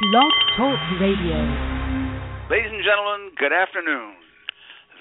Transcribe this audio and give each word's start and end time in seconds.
Blog 0.00 0.32
Talk 0.56 0.80
Radio. 0.96 1.36
Ladies 2.48 2.72
and 2.72 2.80
gentlemen, 2.80 3.36
good 3.36 3.52
afternoon. 3.52 4.16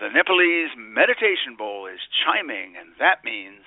The 0.04 0.12
Nepalese 0.12 0.75
Meditation 0.75 1.56
Bowl 1.56 1.88
is 1.88 2.04
chiming, 2.28 2.75
and 2.75 2.91
that 2.99 3.23
means 3.23 3.63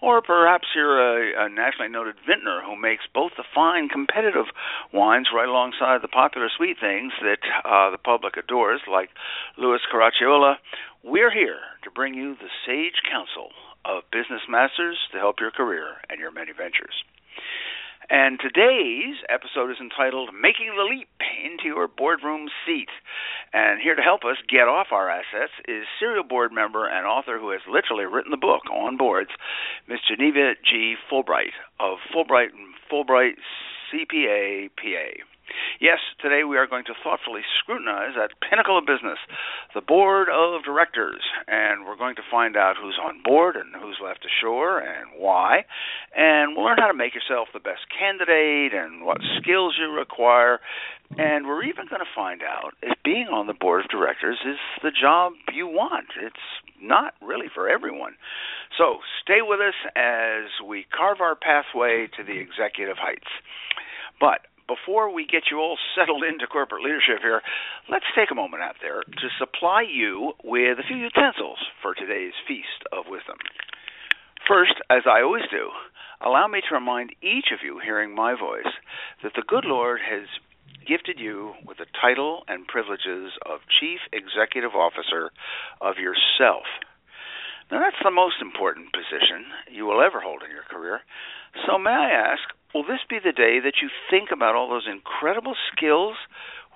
or 0.00 0.22
perhaps 0.22 0.68
you're 0.74 0.98
a, 0.98 1.46
a 1.46 1.48
nationally 1.48 1.90
noted 1.90 2.16
vintner 2.26 2.62
who 2.64 2.76
makes 2.76 3.04
both 3.12 3.32
the 3.36 3.44
fine 3.54 3.88
competitive 3.88 4.46
wines 4.92 5.28
right 5.34 5.48
alongside 5.48 6.02
the 6.02 6.08
popular 6.08 6.48
sweet 6.56 6.76
things 6.80 7.12
that 7.20 7.42
uh, 7.64 7.90
the 7.90 7.98
public 7.98 8.36
adores 8.36 8.80
like 8.90 9.10
Louis 9.58 9.80
Caracciola, 9.92 10.56
we're 11.04 11.32
here 11.32 11.60
to 11.84 11.90
bring 11.90 12.14
you 12.14 12.34
the 12.34 12.50
sage 12.66 13.02
counsel 13.10 13.50
of 13.84 14.04
business 14.12 14.42
masters 14.48 14.96
to 15.12 15.18
help 15.18 15.40
your 15.40 15.50
career 15.50 15.98
and 16.08 16.20
your 16.20 16.30
many 16.30 16.52
ventures. 16.52 16.94
And 18.10 18.40
today's 18.40 19.16
episode 19.28 19.70
is 19.70 19.78
entitled 19.80 20.30
Making 20.34 20.74
the 20.76 20.82
Leap 20.82 21.08
into 21.44 21.64
Your 21.66 21.86
Boardroom 21.86 22.48
Seat. 22.66 22.88
And 23.52 23.80
here 23.80 23.94
to 23.94 24.02
help 24.02 24.24
us 24.24 24.36
get 24.48 24.68
off 24.68 24.88
our 24.90 25.08
assets 25.08 25.52
is 25.68 25.84
serial 25.98 26.24
board 26.24 26.52
member 26.52 26.88
and 26.88 27.06
author 27.06 27.38
who 27.38 27.50
has 27.50 27.60
literally 27.70 28.04
written 28.04 28.30
the 28.30 28.36
book 28.36 28.62
on 28.70 28.96
boards, 28.96 29.30
Ms. 29.88 30.00
Geneva 30.08 30.54
Gee 30.64 30.96
Fulbright 31.10 31.54
of 31.78 31.98
Fulbright 32.14 32.50
and 32.50 32.74
Fulbright 32.90 33.36
CPA 33.92 34.70
PA. 34.76 35.31
Yes, 35.80 35.98
today 36.20 36.44
we 36.44 36.56
are 36.56 36.66
going 36.66 36.84
to 36.84 36.94
thoughtfully 37.02 37.42
scrutinize 37.58 38.14
that 38.16 38.30
pinnacle 38.48 38.78
of 38.78 38.86
business, 38.86 39.18
the 39.74 39.80
board 39.80 40.28
of 40.28 40.62
directors, 40.62 41.22
and 41.48 41.84
we're 41.84 41.96
going 41.96 42.14
to 42.16 42.22
find 42.30 42.56
out 42.56 42.76
who's 42.80 42.98
on 43.02 43.22
board 43.24 43.56
and 43.56 43.74
who's 43.74 43.98
left 44.02 44.24
ashore 44.24 44.78
and 44.78 45.10
why, 45.16 45.64
and 46.14 46.54
we'll 46.54 46.64
learn 46.64 46.78
how 46.78 46.86
to 46.86 46.94
make 46.94 47.14
yourself 47.14 47.48
the 47.52 47.60
best 47.60 47.82
candidate 47.90 48.72
and 48.72 49.04
what 49.04 49.18
skills 49.40 49.74
you 49.78 49.90
require, 49.90 50.60
and 51.18 51.46
we're 51.46 51.64
even 51.64 51.88
going 51.88 52.00
to 52.00 52.14
find 52.14 52.42
out 52.42 52.74
if 52.82 52.96
being 53.04 53.26
on 53.26 53.46
the 53.46 53.54
board 53.54 53.84
of 53.84 53.90
directors 53.90 54.38
is 54.46 54.58
the 54.82 54.92
job 54.92 55.32
you 55.52 55.66
want. 55.66 56.06
It's 56.20 56.36
not 56.80 57.14
really 57.20 57.48
for 57.52 57.68
everyone. 57.68 58.14
So 58.78 58.98
stay 59.22 59.42
with 59.42 59.60
us 59.60 59.74
as 59.96 60.50
we 60.66 60.86
carve 60.96 61.20
our 61.20 61.34
pathway 61.34 62.08
to 62.16 62.24
the 62.24 62.38
executive 62.38 62.96
heights. 62.98 63.28
But 64.20 64.46
before 64.72 65.12
we 65.12 65.26
get 65.26 65.50
you 65.50 65.58
all 65.58 65.76
settled 65.96 66.24
into 66.24 66.46
corporate 66.46 66.82
leadership 66.82 67.20
here, 67.20 67.42
let's 67.90 68.08
take 68.16 68.30
a 68.30 68.34
moment 68.34 68.62
out 68.62 68.76
there 68.80 69.02
to 69.02 69.28
supply 69.38 69.82
you 69.82 70.32
with 70.44 70.78
a 70.78 70.86
few 70.88 70.96
utensils 70.96 71.58
for 71.82 71.94
today's 71.94 72.32
feast 72.48 72.80
of 72.92 73.04
wisdom. 73.08 73.36
First, 74.48 74.74
as 74.88 75.02
I 75.04 75.22
always 75.22 75.44
do, 75.50 75.68
allow 76.20 76.48
me 76.48 76.60
to 76.60 76.74
remind 76.74 77.14
each 77.22 77.52
of 77.52 77.60
you 77.62 77.80
hearing 77.84 78.14
my 78.14 78.32
voice 78.32 78.72
that 79.22 79.32
the 79.36 79.44
good 79.46 79.64
Lord 79.64 80.00
has 80.00 80.26
gifted 80.86 81.18
you 81.20 81.52
with 81.66 81.78
the 81.78 81.86
title 82.00 82.42
and 82.48 82.66
privileges 82.66 83.32
of 83.44 83.60
Chief 83.80 84.00
Executive 84.12 84.74
Officer 84.74 85.30
of 85.80 85.96
yourself. 85.98 86.64
Now, 87.72 87.80
that's 87.80 88.04
the 88.04 88.12
most 88.12 88.36
important 88.44 88.92
position 88.92 89.48
you 89.72 89.88
will 89.88 90.04
ever 90.04 90.20
hold 90.20 90.44
in 90.44 90.52
your 90.52 90.68
career. 90.68 91.00
So, 91.64 91.80
may 91.80 91.96
I 91.96 92.36
ask, 92.36 92.44
will 92.76 92.84
this 92.84 93.00
be 93.08 93.16
the 93.16 93.32
day 93.32 93.64
that 93.64 93.80
you 93.80 93.88
think 94.12 94.28
about 94.28 94.54
all 94.54 94.68
those 94.68 94.84
incredible 94.84 95.56
skills 95.72 96.20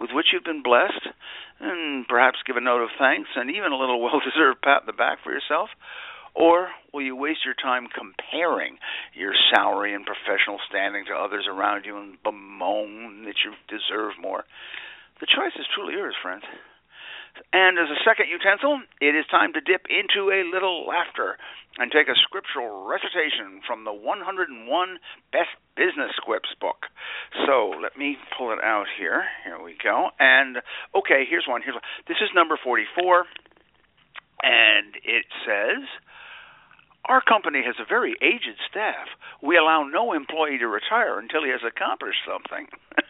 with 0.00 0.08
which 0.16 0.32
you've 0.32 0.48
been 0.48 0.64
blessed, 0.64 1.12
and 1.60 2.08
perhaps 2.08 2.40
give 2.48 2.56
a 2.56 2.64
note 2.64 2.80
of 2.80 2.96
thanks 2.96 3.28
and 3.36 3.52
even 3.52 3.72
a 3.72 3.76
little 3.76 4.00
well 4.04 4.24
deserved 4.24 4.64
pat 4.64 4.82
in 4.82 4.86
the 4.88 4.96
back 4.96 5.20
for 5.22 5.36
yourself? 5.36 5.68
Or 6.32 6.72
will 6.96 7.04
you 7.04 7.14
waste 7.16 7.44
your 7.44 7.56
time 7.60 7.88
comparing 7.92 8.80
your 9.12 9.36
salary 9.52 9.92
and 9.92 10.08
professional 10.08 10.64
standing 10.64 11.04
to 11.12 11.14
others 11.14 11.44
around 11.44 11.84
you 11.84 12.00
and 12.00 12.16
bemoan 12.24 13.28
that 13.28 13.44
you 13.44 13.52
deserve 13.68 14.16
more? 14.16 14.44
The 15.20 15.28
choice 15.28 15.56
is 15.60 15.68
truly 15.76 15.92
yours, 15.92 16.16
friends. 16.22 16.44
And 17.52 17.78
as 17.78 17.88
a 17.88 18.00
second 18.04 18.26
utensil, 18.28 18.80
it 19.00 19.14
is 19.14 19.26
time 19.30 19.52
to 19.54 19.60
dip 19.60 19.86
into 19.88 20.30
a 20.30 20.44
little 20.44 20.86
laughter 20.86 21.38
and 21.78 21.92
take 21.92 22.08
a 22.08 22.16
scriptural 22.16 22.86
recitation 22.86 23.60
from 23.66 23.84
the 23.84 23.92
101 23.92 24.68
Best 25.32 25.52
Business 25.76 26.12
Quips 26.24 26.48
book. 26.60 26.88
So 27.46 27.72
let 27.80 27.96
me 27.96 28.16
pull 28.36 28.52
it 28.52 28.60
out 28.62 28.86
here. 28.98 29.24
Here 29.44 29.62
we 29.62 29.76
go. 29.82 30.10
And 30.18 30.58
okay, 30.94 31.24
here's 31.28 31.44
one. 31.48 31.62
Here's 31.62 31.74
one. 31.74 31.84
This 32.08 32.18
is 32.20 32.30
number 32.34 32.58
44, 32.62 33.24
and 34.42 34.96
it 35.04 35.26
says. 35.44 35.84
Our 37.08 37.22
company 37.22 37.62
has 37.64 37.76
a 37.78 37.86
very 37.88 38.16
aged 38.20 38.58
staff. 38.68 39.06
We 39.40 39.56
allow 39.56 39.84
no 39.84 40.12
employee 40.12 40.58
to 40.58 40.66
retire 40.66 41.20
until 41.20 41.44
he 41.44 41.50
has 41.50 41.60
accomplished 41.62 42.18
something. 42.26 42.66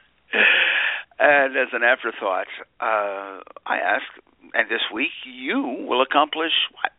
and 1.19 1.57
as 1.57 1.69
an 1.73 1.83
afterthought, 1.83 2.49
uh, 2.81 3.41
I 3.65 3.79
ask, 3.79 4.05
and 4.55 4.69
this 4.69 4.85
week 4.93 5.13
you 5.25 5.87
will 5.89 6.03
accomplish 6.03 6.53
what? 6.73 6.93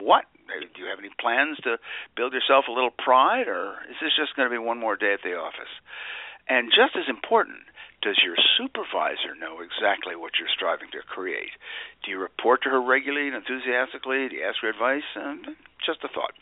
What? 0.00 0.24
Do 0.46 0.82
you 0.82 0.90
have 0.90 0.98
any 0.98 1.10
plans 1.18 1.56
to 1.64 1.78
build 2.14 2.32
yourself 2.32 2.66
a 2.68 2.72
little 2.72 2.92
pride, 2.92 3.48
or 3.48 3.80
is 3.88 3.96
this 4.02 4.12
just 4.14 4.36
going 4.36 4.46
to 4.46 4.52
be 4.52 4.60
one 4.60 4.78
more 4.78 4.94
day 4.94 5.14
at 5.14 5.22
the 5.24 5.34
office? 5.34 5.72
And 6.48 6.68
just 6.68 6.94
as 6.94 7.08
important, 7.08 7.64
does 8.04 8.20
your 8.20 8.36
supervisor 8.60 9.32
know 9.40 9.64
exactly 9.64 10.14
what 10.14 10.36
you're 10.36 10.52
striving 10.52 10.92
to 10.92 11.00
create? 11.08 11.56
Do 12.04 12.12
you 12.12 12.20
report 12.20 12.62
to 12.64 12.68
her 12.68 12.82
regularly 12.82 13.32
and 13.32 13.36
enthusiastically? 13.40 14.28
Do 14.28 14.36
you 14.36 14.44
ask 14.44 14.60
her 14.60 14.68
advice? 14.68 15.08
Just 15.80 16.04
a 16.04 16.12
thought. 16.12 16.36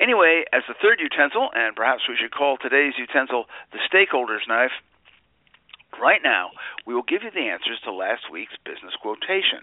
Anyway, 0.00 0.42
as 0.52 0.66
the 0.66 0.74
third 0.82 0.98
utensil, 0.98 1.54
and 1.54 1.76
perhaps 1.76 2.02
we 2.10 2.18
should 2.18 2.34
call 2.34 2.58
today's 2.58 2.98
utensil 2.98 3.46
the 3.70 3.78
stakeholder's 3.86 4.42
knife, 4.50 4.74
Right 6.00 6.20
now, 6.22 6.50
we 6.86 6.94
will 6.94 7.06
give 7.06 7.22
you 7.22 7.30
the 7.30 7.48
answers 7.50 7.80
to 7.84 7.92
last 7.92 8.30
week's 8.30 8.56
business 8.64 8.94
quotation. 9.00 9.62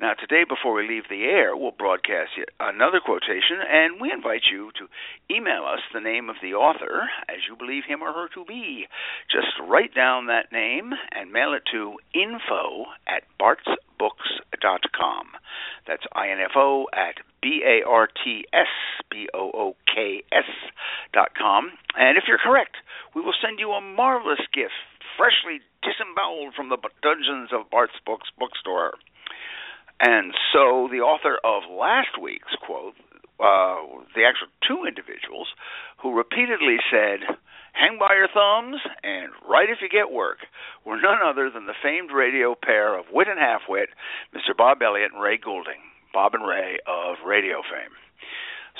Now, 0.00 0.14
today, 0.14 0.42
before 0.42 0.74
we 0.74 0.88
leave 0.88 1.08
the 1.08 1.22
air, 1.22 1.56
we'll 1.56 1.70
broadcast 1.70 2.32
another 2.58 2.98
quotation, 2.98 3.62
and 3.62 4.00
we 4.00 4.10
invite 4.10 4.42
you 4.50 4.72
to 4.78 4.88
email 5.34 5.64
us 5.64 5.80
the 5.92 6.00
name 6.00 6.28
of 6.28 6.36
the 6.42 6.54
author 6.54 7.08
as 7.28 7.46
you 7.48 7.56
believe 7.56 7.84
him 7.86 8.02
or 8.02 8.12
her 8.12 8.28
to 8.34 8.44
be. 8.44 8.86
Just 9.30 9.54
write 9.62 9.94
down 9.94 10.26
that 10.26 10.50
name 10.50 10.92
and 11.12 11.32
mail 11.32 11.54
it 11.54 11.62
to 11.70 11.98
info 12.12 12.86
at 13.06 13.22
bartsbooks.com. 13.38 15.26
That's 15.86 16.02
info 16.14 16.86
at 16.92 17.22
B 17.40 17.62
A 17.64 17.86
R 17.86 18.08
T 18.08 18.46
S 18.52 18.72
B 19.10 19.28
O 19.32 19.50
O 19.54 19.76
K 19.94 20.24
S 20.32 20.50
dot 21.12 21.34
com. 21.38 21.70
And 21.96 22.18
if 22.18 22.24
you're 22.26 22.38
correct, 22.38 22.76
we 23.14 23.22
will 23.22 23.34
send 23.40 23.60
you 23.60 23.70
a 23.70 23.80
marvelous 23.80 24.40
gift 24.52 24.72
freshly 25.16 25.60
disemboweled 25.82 26.54
from 26.54 26.68
the 26.68 26.78
dungeons 27.02 27.50
of 27.52 27.70
Bart's 27.70 27.98
Books 28.04 28.28
bookstore. 28.38 28.94
And 30.00 30.34
so 30.52 30.88
the 30.90 31.00
author 31.00 31.38
of 31.44 31.62
last 31.70 32.20
week's 32.20 32.54
quote, 32.60 32.94
uh, 33.38 33.82
the 34.14 34.24
actual 34.26 34.48
two 34.66 34.86
individuals 34.86 35.48
who 35.98 36.14
repeatedly 36.14 36.78
said, 36.90 37.26
hang 37.72 37.98
by 37.98 38.14
your 38.14 38.28
thumbs 38.28 38.80
and 39.02 39.32
write 39.48 39.70
if 39.70 39.78
you 39.82 39.88
get 39.88 40.12
work, 40.12 40.46
were 40.84 41.00
none 41.00 41.18
other 41.24 41.50
than 41.50 41.66
the 41.66 41.78
famed 41.82 42.10
radio 42.10 42.54
pair 42.54 42.98
of 42.98 43.06
wit 43.12 43.28
and 43.28 43.38
half-wit, 43.38 43.90
Mr. 44.34 44.56
Bob 44.56 44.82
Elliott 44.82 45.12
and 45.12 45.22
Ray 45.22 45.38
Goulding, 45.38 45.82
Bob 46.12 46.34
and 46.34 46.46
Ray 46.46 46.78
of 46.86 47.16
radio 47.26 47.62
fame. 47.62 47.94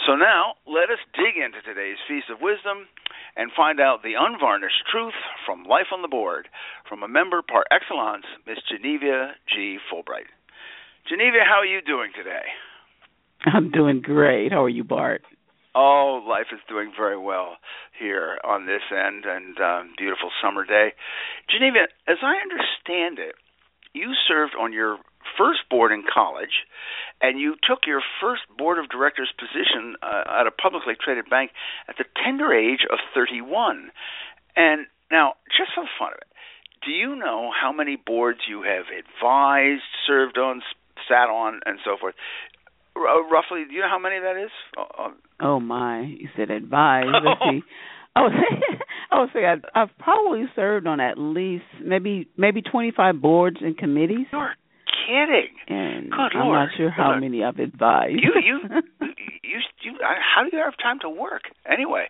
So 0.03 0.17
now, 0.17 0.59
let 0.67 0.91
us 0.91 0.99
dig 1.15 1.39
into 1.39 1.63
today's 1.63 2.03
Feast 2.07 2.27
of 2.29 2.43
Wisdom 2.43 2.91
and 3.37 3.51
find 3.57 3.81
out 3.81 4.03
the 4.03 4.19
unvarnished 4.19 4.83
truth 4.91 5.15
from 5.47 5.65
life 5.65 5.95
on 5.95 6.03
the 6.03 6.09
board 6.09 6.49
from 6.89 7.03
a 7.03 7.09
member 7.09 7.43
par 7.43 7.65
excellence, 7.71 8.27
Miss 8.47 8.59
Geneva 8.69 9.33
Gee 9.49 9.79
Fulbright. 9.91 10.29
Geneva, 11.09 11.39
how 11.47 11.63
are 11.63 11.67
you 11.67 11.81
doing 11.81 12.11
today? 12.15 12.45
I'm 13.47 13.71
doing 13.71 14.01
great. 14.01 14.53
How 14.53 14.65
are 14.65 14.69
you, 14.69 14.85
Bart? 14.85 15.23
Oh, 15.75 16.23
life 16.27 16.47
is 16.53 16.61
doing 16.69 16.93
very 16.97 17.19
well 17.19 17.57
here 17.99 18.39
on 18.45 18.67
this 18.67 18.83
end, 18.91 19.25
and 19.27 19.59
um, 19.59 19.95
beautiful 19.99 20.31
summer 20.43 20.65
day. 20.65 20.95
Geneva, 21.51 21.89
as 22.07 22.19
I 22.23 22.39
understand 22.43 23.19
it, 23.19 23.35
you 23.93 24.13
served 24.27 24.55
on 24.59 24.73
your 24.73 24.99
first 25.39 25.61
board 25.71 25.93
in 25.93 26.03
college, 26.03 26.67
and 27.21 27.39
you 27.39 27.57
took 27.69 27.87
your 27.87 28.03
first 28.21 28.43
board 28.57 28.79
of 28.79 28.89
directors 28.89 29.33
position 29.39 29.97
uh, 30.03 30.41
at 30.41 30.47
a 30.47 30.51
publicly 30.51 30.95
traded 31.03 31.29
bank 31.31 31.51
at 31.89 31.97
the 31.99 32.05
tender 32.25 32.53
age 32.53 32.87
of 32.91 32.99
31. 33.15 33.91
And 34.57 34.87
now, 35.11 35.35
just 35.57 35.71
for 35.75 35.85
the 35.85 35.91
fun 35.99 36.13
of 36.13 36.19
it, 36.19 36.29
do 36.85 36.93
you 36.93 37.17
know 37.17 37.51
how 37.51 37.73
many 37.73 37.97
boards 37.97 38.41
you 38.49 38.63
have 38.63 38.87
advised, 38.93 39.83
served 40.07 40.39
on, 40.39 40.63
sat 41.09 41.31
on, 41.31 41.61
and 41.65 41.79
so 41.85 41.97
forth? 41.99 42.15
R- 42.97 43.29
roughly, 43.29 43.65
do 43.69 43.75
you 43.75 43.81
know 43.81 43.89
how 43.89 43.99
many 43.99 44.21
that 44.21 44.37
is? 44.37 44.51
Uh, 44.77 45.09
oh 45.41 45.61
my! 45.61 46.03
You 46.03 46.29
said 46.37 46.51
advised. 46.51 47.09
Let's 47.25 47.41
see. 47.51 47.63
I 48.17 48.21
was 48.21 48.33
I 49.11 49.21
would 49.21 49.31
say 49.33 49.45
I've, 49.45 49.65
I've 49.75 49.99
probably 49.99 50.45
served 50.55 50.87
on 50.87 51.01
at 51.01 51.19
least 51.19 51.65
maybe 51.83 52.29
maybe 52.37 52.63
twenty 52.63 52.93
five 52.97 53.21
boards 53.21 53.57
and 53.61 53.77
committees. 53.77 54.27
You're 54.31 54.55
kidding. 55.07 55.55
And 55.69 56.11
Good 56.11 56.33
I'm 56.35 56.47
Lord. 56.47 56.59
not 56.59 56.69
sure 56.77 56.91
how 56.91 57.19
many 57.19 57.43
I've 57.43 57.59
advised. 57.59 58.15
You 58.15 58.33
you 58.41 58.61
you 59.43 59.59
you. 59.83 59.93
How 60.01 60.43
do 60.43 60.57
you 60.57 60.63
have 60.63 60.77
time 60.83 60.99
to 61.01 61.11
work 61.11 61.43
anyway? 61.71 62.07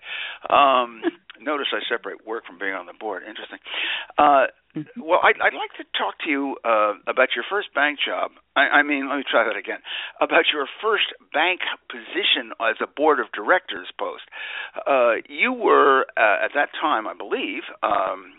Um, 0.51 1.03
notice 1.41 1.67
I 1.73 1.81
separate 1.89 2.27
work 2.27 2.47
from 2.47 2.59
being 2.59 2.73
on 2.73 2.87
the 2.87 2.97
board. 2.99 3.23
Interesting. 3.29 3.59
Uh, 4.19 4.49
mm-hmm. 4.77 5.01
well, 5.01 5.21
I'd, 5.23 5.37
I'd 5.43 5.57
like 5.57 5.73
to 5.79 5.85
talk 5.97 6.19
to 6.25 6.31
you 6.31 6.57
uh, 6.65 6.95
about 7.07 7.37
your 7.37 7.45
first 7.49 7.75
bank 7.75 7.99
job. 8.01 8.33
I, 8.57 8.81
I 8.81 8.83
mean, 8.83 9.09
let 9.09 9.19
me 9.19 9.25
try 9.29 9.45
that 9.45 9.57
again. 9.57 9.81
About 10.21 10.49
your 10.53 10.67
first 10.83 11.13
bank 11.33 11.61
position 11.91 12.57
as 12.61 12.77
a 12.81 12.89
board 12.89 13.21
of 13.21 13.27
directors 13.33 13.89
post. 13.99 14.25
Uh, 14.87 15.21
you 15.29 15.53
were 15.53 16.07
uh, 16.17 16.45
at 16.45 16.53
that 16.55 16.71
time, 16.81 17.07
I 17.07 17.15
believe, 17.15 17.63
um, 17.83 18.33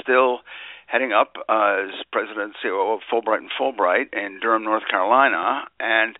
still 0.00 0.40
heading 0.88 1.12
up 1.12 1.36
uh, 1.48 1.84
as 1.84 1.92
president 2.10 2.40
and 2.40 2.54
COO 2.62 2.96
of 2.96 3.00
Fulbright 3.12 3.44
and 3.44 3.50
Fulbright 3.52 4.12
in 4.12 4.40
Durham, 4.40 4.64
North 4.64 4.84
Carolina, 4.90 5.68
and 5.78 6.18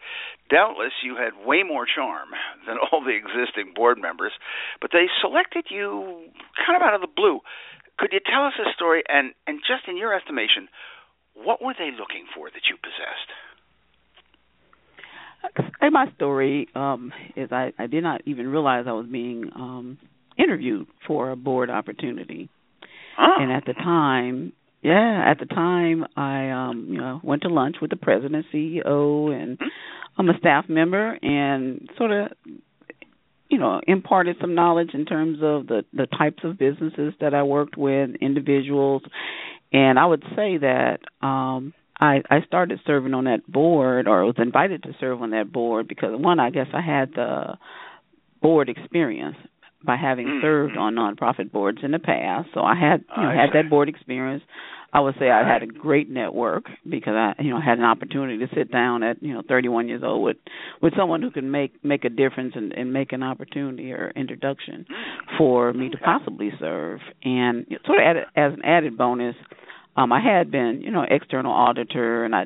doubtless 0.51 0.93
you 1.03 1.17
had 1.17 1.33
way 1.47 1.63
more 1.63 1.87
charm 1.87 2.29
than 2.67 2.77
all 2.93 3.03
the 3.03 3.17
existing 3.17 3.73
board 3.75 3.99
members, 3.99 4.33
but 4.81 4.91
they 4.93 5.07
selected 5.21 5.67
you 5.71 6.29
kind 6.65 6.77
of 6.77 6.83
out 6.83 6.95
of 6.95 7.01
the 7.01 7.09
blue. 7.09 7.41
Could 7.99 8.13
you 8.13 8.21
tell 8.21 8.45
us 8.45 8.53
a 8.61 8.73
story 8.75 9.03
and 9.09 9.33
and 9.47 9.59
just 9.67 9.89
in 9.89 9.97
your 9.97 10.15
estimation, 10.15 10.69
what 11.35 11.61
were 11.63 11.75
they 11.77 11.91
looking 11.91 12.27
for 12.35 12.49
that 12.49 12.63
you 12.71 12.77
possessed? 12.77 13.33
And 15.81 15.93
my 15.93 16.07
story 16.17 16.69
um, 16.75 17.13
is 17.37 17.51
I, 17.53 17.73
I 17.79 17.87
did 17.87 18.03
not 18.03 18.23
even 18.27 18.49
realize 18.49 18.85
I 18.87 18.93
was 18.93 19.07
being 19.07 19.51
um, 19.55 19.99
interviewed 20.37 20.87
for 21.07 21.31
a 21.31 21.37
board 21.37 21.71
opportunity. 21.71 22.51
Oh. 23.19 23.35
And 23.41 23.53
at 23.53 23.65
the 23.67 23.75
time, 23.75 24.53
yeah, 24.83 25.25
at 25.27 25.39
the 25.39 25.47
time 25.47 26.07
I 26.17 26.51
um, 26.51 26.87
you 26.91 26.99
know, 26.99 27.21
went 27.23 27.43
to 27.43 27.49
lunch 27.49 27.77
with 27.81 27.91
the 27.91 27.97
president, 27.97 28.47
CEO 28.53 29.33
and? 29.35 29.59
I'm 30.19 30.29
a 30.29 30.39
staff 30.39 30.69
member 30.69 31.17
and 31.23 31.89
sort 31.97 32.11
of 32.11 32.33
you 33.49 33.59
know 33.59 33.81
imparted 33.87 34.37
some 34.41 34.55
knowledge 34.55 34.91
in 34.93 35.07
terms 35.07 35.39
of 35.41 35.69
the 35.69 35.85
the 35.93 36.07
types 36.07 36.43
of 36.43 36.59
businesses 36.59 37.15
that 37.21 37.35
I 37.35 37.45
worked 37.45 37.77
with, 37.77 38.11
individuals, 38.21 39.03
and 39.73 39.99
I 39.99 40.07
would 40.07 40.25
say 40.35 40.59
that 40.59 40.99
um 41.23 41.73
I 41.99 42.23
I 42.29 42.41
started 42.47 42.81
serving 42.85 43.15
on 43.15 43.25
that 43.25 43.47
board 43.47 44.09
or 44.09 44.25
was 44.25 44.35
invited 44.39 44.83
to 44.83 44.97
serve 44.99 45.23
on 45.23 45.31
that 45.31 45.53
board 45.53 45.87
because 45.87 46.11
one 46.21 46.41
I 46.41 46.51
guess 46.51 46.69
I 46.75 46.81
had 46.81 47.13
the 47.15 47.59
board 48.43 48.69
experience 48.69 49.37
by 49.85 49.97
having 49.97 50.27
mm-hmm. 50.27 50.45
served 50.45 50.77
on 50.77 50.95
nonprofit 50.95 51.53
boards 51.53 51.79
in 51.83 51.93
the 51.93 51.99
past. 51.99 52.49
So 52.55 52.61
I 52.61 52.75
had 52.75 53.05
you 53.17 53.23
know 53.23 53.31
had 53.31 53.51
that 53.55 53.71
board 53.71 53.89
experience. 53.89 54.43
I 54.91 55.01
would 55.01 55.17
say 55.21 55.31
I 55.31 55.47
had 55.47 55.63
a 55.63 55.67
great 55.67 56.09
network 56.09 56.65
because 56.89 57.15
I 57.15 57.35
you 57.41 57.51
know 57.51 57.61
had 57.61 57.79
an 57.79 57.85
opportunity 57.85 58.39
to 58.39 58.55
sit 58.55 58.73
down 58.73 59.03
at 59.03 59.23
you 59.23 59.35
know 59.35 59.43
31 59.47 59.89
years 59.89 60.03
old 60.05 60.25
with 60.25 60.37
with 60.83 60.95
someone 60.97 61.23
who 61.23 61.31
can 61.31 61.51
make 61.51 61.85
make 61.85 62.05
a 62.05 62.09
difference 62.09 62.55
and, 62.57 62.73
and 62.73 62.93
make 62.93 63.13
an 63.13 63.23
opportunity 63.23 63.93
or 63.93 64.13
introduction 64.17 64.87
for 65.37 65.73
me 65.73 65.91
to 65.91 65.99
possibly 65.99 66.51
serve. 66.59 67.01
And 67.23 67.67
sort 67.87 67.99
of 68.01 68.17
as 68.35 68.53
an 68.55 68.65
added 68.65 68.99
bonus, 68.99 69.37
um 69.97 70.13
I 70.13 70.21
had 70.21 70.51
been 70.51 70.81
you 70.83 70.91
know 70.91 71.05
external 71.09 71.53
auditor 71.53 72.25
and 72.25 72.35
I 72.35 72.45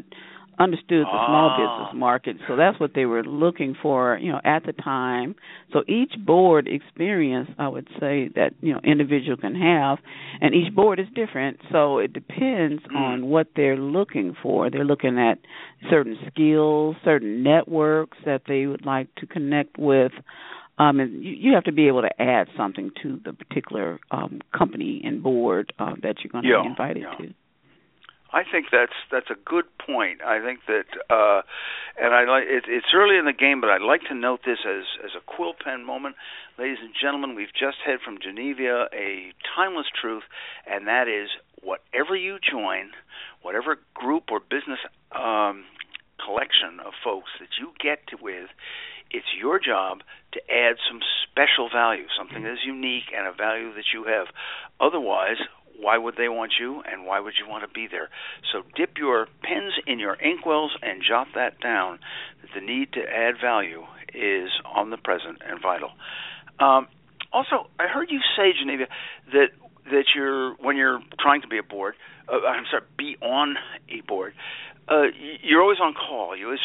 understood 0.59 1.07
the 1.07 1.27
small 1.27 1.51
ah. 1.51 1.57
business 1.57 1.99
market 1.99 2.37
so 2.47 2.57
that's 2.57 2.79
what 2.79 2.93
they 2.95 3.07
were 3.07 3.23
looking 3.23 3.75
for 3.81 4.19
you 4.21 4.31
know 4.31 4.41
at 4.45 4.65
the 4.65 4.73
time 4.73 5.35
so 5.73 5.83
each 5.89 6.13
board 6.25 6.69
experience 6.69 7.49
i 7.59 7.67
would 7.67 7.89
say 7.99 8.29
that 8.35 8.51
you 8.61 8.73
know 8.73 8.81
individual 8.85 9.37
can 9.37 9.55
have 9.55 9.99
and 10.41 10.55
each 10.55 10.75
board 10.75 11.01
is 11.01 11.07
different 11.15 11.59
so 11.71 11.99
it 11.99 12.13
depends 12.13 12.83
mm. 12.83 12.97
on 12.97 13.27
what 13.27 13.49
they're 13.57 13.77
looking 13.77 14.37
for 14.43 14.71
they're 14.71 14.85
looking 14.85 15.19
at 15.19 15.39
certain 15.91 16.17
skills 16.31 16.97
certain 17.05 17.43
networks 17.43 18.19
that 18.25 18.43
they 18.47 18.67
would 18.67 18.85
like 18.85 19.13
to 19.17 19.27
connect 19.27 19.79
with 19.79 20.13
um, 20.79 21.01
and 21.01 21.23
you, 21.23 21.33
you 21.33 21.55
have 21.55 21.65
to 21.65 21.73
be 21.73 21.89
able 21.89 22.03
to 22.03 22.23
add 22.23 22.49
something 22.57 22.91
to 23.03 23.21
the 23.25 23.33
particular 23.33 24.01
um, 24.11 24.41
company 24.57 25.03
and 25.05 25.23
board 25.23 25.73
uh, 25.79 25.93
that 26.03 26.17
you're 26.23 26.33
going 26.33 26.45
to 26.45 26.51
yeah, 26.51 26.63
be 26.63 26.69
invited 26.69 27.03
yeah. 27.03 27.27
to. 27.27 27.35
I 28.33 28.45
think 28.51 28.67
that's 28.73 28.97
that's 29.11 29.31
a 29.31 29.37
good 29.45 29.67
point. 29.85 30.23
I 30.23 30.41
think 30.41 30.61
that, 30.67 30.89
uh, 31.11 31.43
and 32.01 32.15
I 32.15 32.25
like 32.25 32.45
it, 32.49 32.65
it's 32.67 32.89
early 32.95 33.19
in 33.19 33.27
the 33.27 33.33
game, 33.33 33.61
but 33.61 33.69
I'd 33.69 33.83
like 33.83 34.03
to 34.09 34.15
note 34.15 34.41
this 34.47 34.59
as 34.67 34.85
as 35.05 35.11
a 35.17 35.21
quill 35.21 35.53
pen 35.53 35.85
moment, 35.85 36.17
ladies 36.59 36.79
and 36.81 36.95
gentlemen. 36.99 37.35
We've 37.35 37.53
just 37.53 37.79
had 37.85 38.01
from 38.01 38.19
Geneva 38.19 38.89
a 38.93 39.33
timeless 39.55 39.87
truth, 40.01 40.25
and 40.67 40.87
that 40.87 41.09
is 41.09 41.29
whatever 41.63 42.17
you 42.17 42.39
join, 42.41 42.93
whatever 43.43 43.77
group 43.95 44.31
or 44.31 44.41
business 44.41 44.81
um, 45.13 45.65
collection 46.25 46.81
of 46.85 46.93
folks 47.05 47.31
that 47.39 47.49
you 47.61 47.73
get 47.83 48.07
to 48.09 48.17
with, 48.21 48.49
it's 49.11 49.29
your 49.39 49.59
job 49.61 50.01
to 50.33 50.41
add 50.51 50.77
some 50.89 51.01
special 51.29 51.69
value, 51.69 52.07
something 52.17 52.43
that 52.43 52.53
is 52.53 52.65
unique 52.65 53.13
and 53.15 53.27
a 53.27 53.33
value 53.33 53.75
that 53.75 53.93
you 53.93 54.05
have. 54.05 54.29
Otherwise, 54.81 55.37
why 55.83 55.99
would 55.99 56.15
they 56.17 56.29
want 56.29 56.53
you 56.59 56.83
and 56.91 57.05
why 57.05 57.21
would 57.21 57.35
you 57.43 57.51
want 57.51 57.65
to 57.65 57.69
be 57.69 57.89
there? 57.91 58.09
So 58.53 58.63
dip 58.77 58.97
your 58.97 59.27
pens 59.43 59.75
in 59.87 59.99
your 59.99 60.17
inkwells 60.17 60.71
and 60.81 61.03
jot 61.07 61.27
that 61.35 61.61
down. 61.61 61.99
The 62.55 62.61
need 62.61 62.93
to 62.93 63.01
add 63.01 63.35
value 63.43 63.83
is 64.15 64.51
omnipresent 64.65 65.39
and 65.47 65.61
vital. 65.61 65.91
Um, 66.61 66.87
also, 67.33 67.69
I 67.79 67.87
heard 67.89 68.11
you 68.11 68.21
say, 68.37 68.53
Geneva, 68.59 68.85
that 69.33 69.49
that 69.91 70.05
you're 70.15 70.55
when 70.57 70.77
you're 70.77 71.01
trying 71.19 71.43
to 71.43 71.49
be 71.49 71.59
a 71.59 71.63
board, 71.63 71.95
uh, 72.29 72.47
I'm 72.47 72.65
sorry, 72.71 72.85
be 72.97 73.17
on 73.21 73.57
a 73.89 74.01
board. 74.07 74.35
Uh, 74.89 75.05
you're 75.43 75.63
always 75.63 75.79
on 75.81 75.95
call. 75.95 76.37
You 76.37 76.47
always 76.47 76.61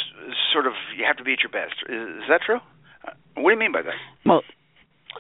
sort 0.53 0.67
of 0.67 0.73
you 0.97 1.05
have 1.05 1.17
to 1.17 1.23
be 1.23 1.33
at 1.33 1.39
your 1.41 1.51
best. 1.51 1.75
Is, 1.87 2.23
is 2.23 2.29
that 2.29 2.41
true? 2.45 2.59
Uh, 3.07 3.11
what 3.35 3.49
do 3.49 3.53
you 3.53 3.59
mean 3.59 3.71
by 3.71 3.81
that? 3.81 3.93
Well, 4.25 4.41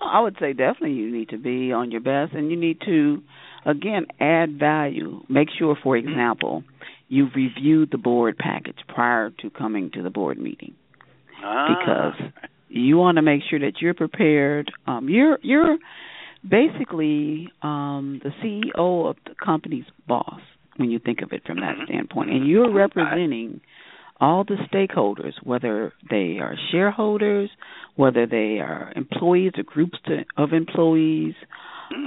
I 0.01 0.19
would 0.19 0.35
say 0.39 0.53
definitely 0.53 0.93
you 0.93 1.11
need 1.11 1.29
to 1.29 1.37
be 1.37 1.71
on 1.71 1.91
your 1.91 2.01
best, 2.01 2.33
and 2.33 2.51
you 2.51 2.57
need 2.57 2.81
to 2.81 3.23
again, 3.67 4.07
add 4.19 4.57
value. 4.57 5.21
Make 5.29 5.49
sure, 5.57 5.77
for 5.83 5.97
example, 5.97 6.63
you've 7.09 7.35
reviewed 7.35 7.89
the 7.91 7.97
board 7.97 8.37
package 8.37 8.77
prior 8.87 9.29
to 9.41 9.49
coming 9.49 9.91
to 9.93 10.01
the 10.01 10.09
board 10.09 10.39
meeting. 10.39 10.73
Ah. 11.43 11.67
Because 11.67 12.31
you 12.69 12.97
want 12.97 13.17
to 13.17 13.21
make 13.21 13.41
sure 13.49 13.59
that 13.59 13.73
you're 13.81 13.93
prepared. 13.93 14.71
Um, 14.87 15.09
you're 15.09 15.39
you're 15.41 15.77
basically 16.47 17.49
um, 17.61 18.21
the 18.23 18.31
CEO 18.43 19.09
of 19.09 19.17
the 19.25 19.35
company's 19.43 19.85
boss 20.07 20.39
when 20.77 20.91
you 20.91 20.99
think 20.99 21.21
of 21.21 21.31
it 21.33 21.43
from 21.45 21.59
that 21.59 21.75
mm-hmm. 21.75 21.85
standpoint, 21.85 22.29
and 22.29 22.47
you're 22.47 22.71
representing 22.73 23.61
all 24.19 24.43
the 24.43 24.57
stakeholders, 24.71 25.33
whether 25.43 25.93
they 26.09 26.37
are 26.39 26.55
shareholders, 26.71 27.49
whether 27.95 28.25
they 28.25 28.59
are 28.59 28.91
employees 28.95 29.53
or 29.57 29.63
groups 29.63 29.97
to, 30.05 30.25
of 30.37 30.53
employees, 30.53 31.35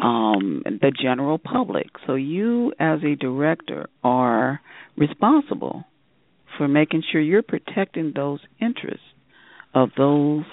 um, 0.02 0.62
the 0.64 0.92
general 1.00 1.38
public. 1.38 1.88
So 2.06 2.14
you, 2.14 2.72
as 2.78 3.00
a 3.04 3.14
director, 3.16 3.88
are 4.02 4.60
responsible 4.96 5.84
for 6.58 6.68
making 6.68 7.02
sure 7.10 7.20
you're 7.20 7.42
protecting 7.42 8.12
those 8.14 8.40
interests 8.60 9.04
of 9.74 9.90
those, 9.96 10.44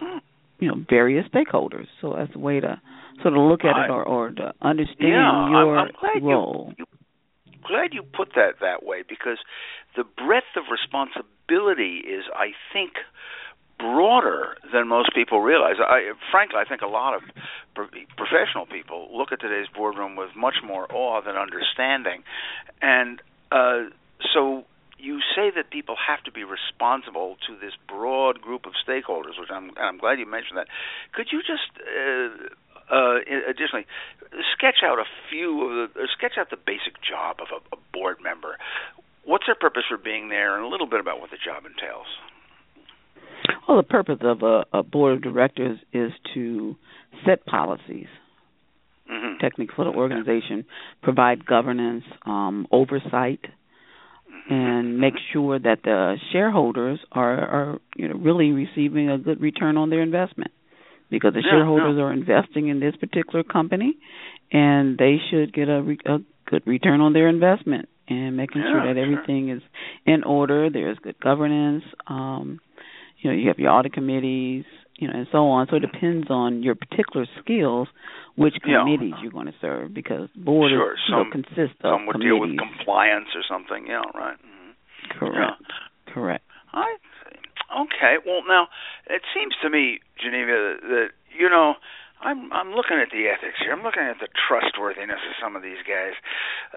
you 0.60 0.68
know, 0.68 0.86
various 0.90 1.26
stakeholders. 1.28 1.88
So 2.02 2.14
as 2.14 2.30
a 2.36 2.40
way 2.40 2.60
to 2.60 2.80
sort 3.22 3.34
of 3.34 3.42
look 3.42 3.62
at 3.64 3.76
I, 3.76 3.86
it 3.86 3.90
or, 3.90 4.04
or 4.04 4.30
to 4.32 4.54
understand 4.62 4.96
yeah, 5.00 5.50
your 5.50 5.78
I'm, 5.78 5.88
I'm 5.88 5.94
glad 6.00 6.24
role. 6.24 6.74
You, 6.78 6.86
you, 7.46 7.56
glad 7.68 7.94
you 7.94 8.04
put 8.04 8.30
that 8.36 8.60
that 8.62 8.86
way 8.86 9.04
because 9.08 9.38
the 9.96 10.04
breadth 10.04 10.56
of 10.56 10.64
responsibility 10.72 12.04
is, 12.08 12.24
I 12.34 12.52
think, 12.72 12.94
broader 13.80 14.58
than 14.74 14.88
most 14.88 15.12
people 15.14 15.42
realize. 15.42 15.76
I, 15.80 16.12
frankly, 16.32 16.58
I 16.60 16.68
think 16.68 16.82
a 16.82 16.88
lot 16.88 17.16
of 17.16 17.22
professional 18.16 18.66
people 18.66 19.10
look 19.16 19.32
at 19.32 19.40
today's 19.40 19.68
boardroom 19.76 20.16
with 20.16 20.30
much 20.36 20.56
more 20.64 20.88
awe 20.92 21.22
than 21.22 21.36
understanding, 21.36 22.24
and 22.82 23.22
uh, 23.52 23.84
so 24.34 24.64
you 25.00 25.20
say 25.36 25.52
that 25.56 25.70
people 25.70 25.96
have 25.96 26.24
to 26.24 26.32
be 26.32 26.44
responsible 26.44 27.38
to 27.46 27.56
this 27.56 27.74
broad 27.88 28.42
group 28.42 28.66
of 28.66 28.74
stakeholders, 28.88 29.40
which 29.40 29.50
I'm 29.52 29.72
I'm 29.78 29.98
glad 29.98 30.20
you 30.20 30.26
mentioned 30.26 30.58
that. 30.58 30.68
Could 31.14 31.28
you 31.32 31.42
just 31.42 31.70
uh, 31.78 32.50
uh, 32.90 33.20
additionally, 33.50 33.86
sketch 34.54 34.80
out 34.84 35.00
a 35.00 35.06
few 35.30 35.84
of 35.84 35.94
the, 35.94 36.08
sketch 36.18 36.38
out 36.38 36.50
the 36.50 36.58
basic 36.58 37.02
job 37.02 37.38
of 37.42 37.48
a, 37.52 37.76
a 37.76 37.80
board 37.92 38.18
member. 38.24 38.58
What's 39.26 39.46
their 39.46 39.56
purpose 39.56 39.84
for 39.90 39.98
being 39.98 40.30
there, 40.30 40.56
and 40.56 40.64
a 40.64 40.68
little 40.68 40.88
bit 40.88 41.02
about 41.02 41.20
what 41.20 41.30
the 41.30 41.38
job 41.38 41.66
entails. 41.66 42.08
Well, 43.68 43.78
the 43.78 43.84
purpose 43.84 44.20
of 44.22 44.44
a, 44.44 44.66
a 44.72 44.84
board 44.84 45.18
of 45.18 45.22
directors 45.22 45.78
is 45.92 46.12
to 46.34 46.76
set 47.26 47.46
policies, 47.46 48.08
mm-hmm. 49.12 49.40
techniques 49.42 49.74
for 49.76 49.86
the 49.86 49.92
organization, 49.92 50.66
provide 51.04 51.46
governance, 51.46 52.06
um, 52.26 52.68
oversight, 52.72 53.42
mm-hmm. 53.42 54.54
and 54.54 55.00
make 55.00 55.16
sure 55.34 55.60
that 55.60 55.80
the 55.84 56.16
shareholders 56.32 57.00
are, 57.12 57.40
are 57.40 57.80
you 57.98 58.08
know 58.08 58.16
really 58.16 58.52
receiving 58.52 59.10
a 59.10 59.18
good 59.18 59.42
return 59.42 59.76
on 59.76 59.90
their 59.90 60.02
investment 60.02 60.52
because 61.10 61.34
the 61.34 61.42
yeah, 61.44 61.52
shareholders 61.52 61.98
are 62.00 62.12
investing 62.12 62.68
in 62.68 62.80
this 62.80 62.96
particular 62.96 63.44
company, 63.44 63.98
and 64.52 64.98
they 64.98 65.18
should 65.30 65.54
get 65.54 65.70
a, 65.70 65.82
re- 65.82 66.00
a 66.06 66.18
good 66.46 66.64
return 66.66 67.02
on 67.02 67.14
their 67.14 67.28
investment 67.28 67.90
and 68.08 68.38
making 68.38 68.62
yeah, 68.62 68.72
sure 68.72 68.94
that 68.94 69.00
everything 69.00 69.48
sure. 69.48 69.58
is 69.58 69.64
in 70.06 70.24
order. 70.24 70.70
There's 70.70 70.98
good 71.00 71.20
governance. 71.20 71.84
Um, 72.08 72.60
you 73.20 73.30
know, 73.30 73.36
you 73.38 73.48
have 73.48 73.60
your 73.60 73.72
audit 73.72 73.94
committees, 73.94 74.66
you 74.96 75.08
know, 75.08 75.14
and 75.16 75.28
so 75.32 75.48
on. 75.50 75.68
So 75.70 75.78
it 75.78 75.82
depends 75.82 76.28
on 76.30 76.64
your 76.64 76.76
particular 76.76 77.26
skills, 77.42 77.88
which 78.36 78.56
committees 78.64 79.14
yeah. 79.16 79.22
you're 79.22 79.32
going 79.32 79.48
to 79.48 79.56
serve, 79.60 79.94
because 79.94 80.30
board 80.36 80.72
sure. 80.72 80.94
is, 80.94 81.00
some, 81.10 81.24
know, 81.24 81.32
consists 81.32 81.78
of 81.84 81.98
some 81.98 82.06
would 82.08 82.22
deal 82.22 82.40
with 82.40 82.58
compliance 82.58 83.30
or 83.36 83.42
something. 83.48 83.88
Yeah, 83.88 84.02
right. 84.14 84.38
Mm-hmm. 84.38 85.20
Correct. 85.20 85.62
Yeah. 85.62 86.14
Correct. 86.14 86.44
I. 86.74 86.96
Okay. 87.68 88.16
Well, 88.26 88.42
now 88.48 88.68
it 89.10 89.22
seems 89.34 89.54
to 89.62 89.70
me, 89.70 90.00
Geneva, 90.22 90.78
that 90.82 91.08
you 91.38 91.50
know. 91.50 91.76
I'm 92.20 92.52
I'm 92.52 92.74
looking 92.74 92.98
at 92.98 93.14
the 93.14 93.30
ethics 93.30 93.62
here. 93.62 93.72
I'm 93.72 93.84
looking 93.84 94.02
at 94.02 94.18
the 94.18 94.28
trustworthiness 94.50 95.22
of 95.22 95.36
some 95.38 95.56
of 95.56 95.62
these 95.62 95.78
guys. 95.86 96.18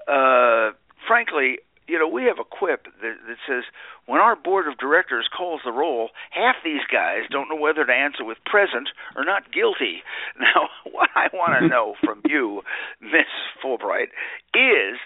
Uh, 0.05 0.77
frankly, 1.09 1.65
you 1.91 1.99
know, 1.99 2.07
we 2.07 2.25
have 2.25 2.39
a 2.39 2.47
quip 2.47 2.85
that, 3.03 3.17
that 3.27 3.37
says 3.49 3.65
when 4.07 4.21
our 4.21 4.37
board 4.37 4.69
of 4.69 4.79
directors 4.79 5.29
calls 5.37 5.61
the 5.65 5.73
roll, 5.73 6.11
half 6.31 6.55
these 6.63 6.87
guys 6.91 7.27
don't 7.31 7.49
know 7.49 7.61
whether 7.61 7.85
to 7.85 7.93
answer 7.93 8.25
with 8.25 8.39
present 8.47 8.89
or 9.17 9.25
not 9.25 9.53
guilty. 9.53 10.03
Now, 10.41 10.71
what 10.91 11.11
I 11.15 11.29
want 11.35 11.61
to 11.61 11.69
know 11.75 11.95
from 12.03 12.23
you, 12.25 12.63
Miss 13.01 13.29
Fulbright, 13.63 14.15
is 14.55 14.97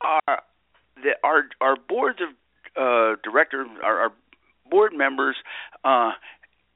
our 0.00 0.42
the, 0.96 1.18
our 1.24 1.44
our 1.60 1.76
boards 1.76 2.20
of 2.22 2.30
uh, 2.76 3.16
directors, 3.22 3.66
our, 3.82 4.08
our 4.08 4.12
board 4.70 4.92
members, 4.94 5.36
uh, 5.84 6.12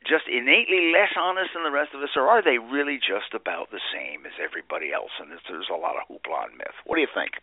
just 0.04 0.28
innately 0.28 0.92
less 0.92 1.16
honest 1.16 1.54
than 1.54 1.64
the 1.64 1.72
rest 1.72 1.94
of 1.94 2.02
us, 2.02 2.12
or 2.16 2.28
are 2.28 2.42
they 2.42 2.58
really 2.58 3.00
just 3.00 3.32
about 3.32 3.70
the 3.70 3.80
same 3.88 4.26
as 4.26 4.36
everybody 4.36 4.92
else? 4.92 5.12
And 5.20 5.32
there's 5.32 5.72
a 5.72 5.80
lot 5.80 5.96
of 5.96 6.04
hoopla 6.08 6.50
and 6.50 6.58
myth. 6.58 6.76
What 6.84 6.96
do 6.96 7.00
you 7.00 7.12
think? 7.14 7.40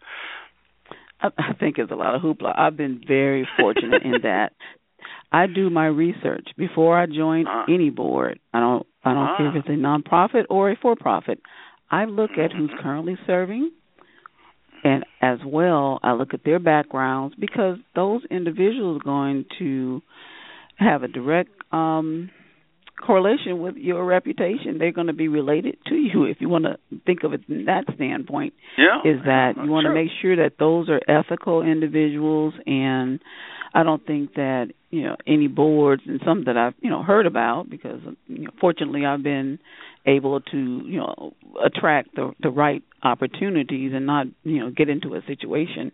I 1.23 1.53
think 1.59 1.77
it's 1.77 1.91
a 1.91 1.95
lot 1.95 2.15
of 2.15 2.21
hoopla. 2.21 2.57
I've 2.57 2.77
been 2.77 3.01
very 3.07 3.47
fortunate 3.57 4.03
in 4.03 4.21
that 4.23 4.53
I 5.31 5.47
do 5.47 5.69
my 5.69 5.85
research 5.85 6.47
before 6.57 6.99
I 6.99 7.05
join 7.05 7.47
uh, 7.47 7.63
any 7.69 7.89
board. 7.89 8.39
I 8.53 8.59
don't 8.59 8.85
I 9.03 9.13
don't 9.13 9.29
uh, 9.29 9.37
care 9.37 9.49
if 9.49 9.55
it's 9.55 9.67
a 9.67 9.71
nonprofit 9.71 10.45
or 10.49 10.71
a 10.71 10.75
for 10.75 10.95
profit. 10.95 11.39
I 11.89 12.05
look 12.05 12.31
at 12.31 12.51
who's 12.51 12.69
mm-hmm. 12.69 12.83
currently 12.83 13.17
serving 13.25 13.71
and 14.83 15.05
as 15.21 15.39
well 15.45 15.99
I 16.03 16.13
look 16.13 16.33
at 16.33 16.43
their 16.43 16.59
backgrounds 16.59 17.35
because 17.39 17.77
those 17.95 18.21
individuals 18.29 19.01
are 19.01 19.05
going 19.05 19.45
to 19.59 20.01
have 20.77 21.03
a 21.03 21.07
direct 21.07 21.51
um 21.71 22.29
correlation 23.01 23.59
with 23.59 23.75
your 23.75 24.05
reputation. 24.05 24.77
They're 24.77 24.91
going 24.91 25.07
to 25.07 25.13
be 25.13 25.27
related 25.27 25.77
to 25.87 25.95
you 25.95 26.25
if 26.25 26.37
you 26.39 26.49
want 26.49 26.65
to 26.65 26.77
think 27.05 27.23
of 27.23 27.33
it 27.33 27.45
from 27.45 27.65
that 27.65 27.85
standpoint. 27.95 28.53
Yeah. 28.77 28.99
Is 28.99 29.21
that 29.25 29.53
you 29.57 29.69
want 29.69 29.85
sure. 29.85 29.93
to 29.93 30.01
make 30.01 30.11
sure 30.21 30.35
that 30.37 30.53
those 30.59 30.89
are 30.89 31.01
ethical 31.07 31.61
individuals 31.61 32.53
and 32.65 33.19
I 33.73 33.83
don't 33.83 34.05
think 34.05 34.33
that, 34.33 34.71
you 34.89 35.03
know, 35.03 35.15
any 35.25 35.47
boards 35.47 36.03
and 36.05 36.19
some 36.25 36.43
that 36.45 36.57
I've, 36.57 36.73
you 36.81 36.89
know, 36.89 37.03
heard 37.03 37.25
about 37.25 37.69
because 37.69 38.01
you 38.27 38.43
know, 38.45 38.51
fortunately 38.59 39.05
I've 39.05 39.23
been 39.23 39.59
able 40.05 40.41
to, 40.41 40.57
you 40.57 40.97
know, 40.97 41.33
attract 41.63 42.15
the 42.15 42.33
the 42.41 42.49
right 42.49 42.83
opportunities 43.01 43.93
and 43.95 44.05
not, 44.05 44.27
you 44.43 44.59
know, 44.59 44.71
get 44.71 44.89
into 44.89 45.15
a 45.15 45.21
situation 45.25 45.93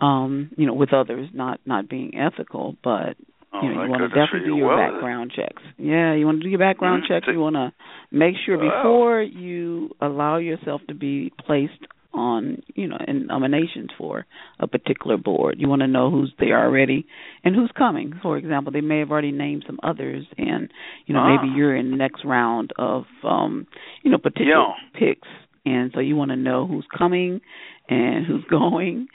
um, 0.00 0.50
you 0.56 0.66
know, 0.66 0.74
with 0.74 0.92
others 0.92 1.28
not 1.32 1.60
not 1.66 1.88
being 1.88 2.16
ethical, 2.16 2.76
but 2.82 3.16
Oh, 3.52 3.62
you 3.62 3.74
know, 3.74 3.84
you 3.84 3.90
want 3.90 4.02
to 4.02 4.08
definitely 4.08 4.50
do 4.50 4.56
your 4.56 4.68
well, 4.68 4.76
background 4.76 5.32
checks. 5.34 5.62
Yeah, 5.78 6.14
you 6.14 6.26
want 6.26 6.38
to 6.38 6.44
do 6.44 6.50
your 6.50 6.58
background 6.58 7.04
mm-hmm. 7.04 7.14
checks. 7.14 7.26
You 7.32 7.40
want 7.40 7.56
to 7.56 7.72
make 8.10 8.34
sure 8.44 8.58
Wow. 8.58 8.82
before 8.82 9.22
you 9.22 9.90
allow 10.00 10.36
yourself 10.36 10.82
to 10.88 10.94
be 10.94 11.32
placed 11.46 11.86
on, 12.12 12.62
you 12.74 12.86
know, 12.88 12.96
in 13.06 13.26
nominations 13.26 13.90
for 13.96 14.26
a 14.60 14.66
particular 14.66 15.16
board. 15.16 15.56
You 15.58 15.68
want 15.68 15.80
to 15.82 15.86
know 15.86 16.10
who's 16.10 16.32
there 16.38 16.58
already 16.62 17.06
and 17.44 17.54
who's 17.54 17.70
coming. 17.76 18.18
For 18.22 18.36
example, 18.36 18.72
they 18.72 18.80
may 18.80 18.98
have 18.98 19.10
already 19.10 19.30
named 19.32 19.64
some 19.66 19.78
others, 19.82 20.26
and 20.36 20.70
you 21.06 21.14
know, 21.14 21.20
Ah. 21.20 21.36
maybe 21.36 21.54
you're 21.56 21.76
in 21.76 21.90
the 21.90 21.96
next 21.96 22.24
round 22.24 22.72
of, 22.78 23.06
um, 23.24 23.66
you 24.02 24.10
know, 24.10 24.18
potential 24.18 24.74
Yeah. 24.76 24.98
picks, 24.98 25.28
and 25.64 25.92
so 25.92 26.00
you 26.00 26.16
want 26.16 26.30
to 26.30 26.36
know 26.36 26.66
who's 26.66 26.86
coming 26.96 27.40
and 27.88 28.26
who's 28.26 28.44
going 28.50 29.08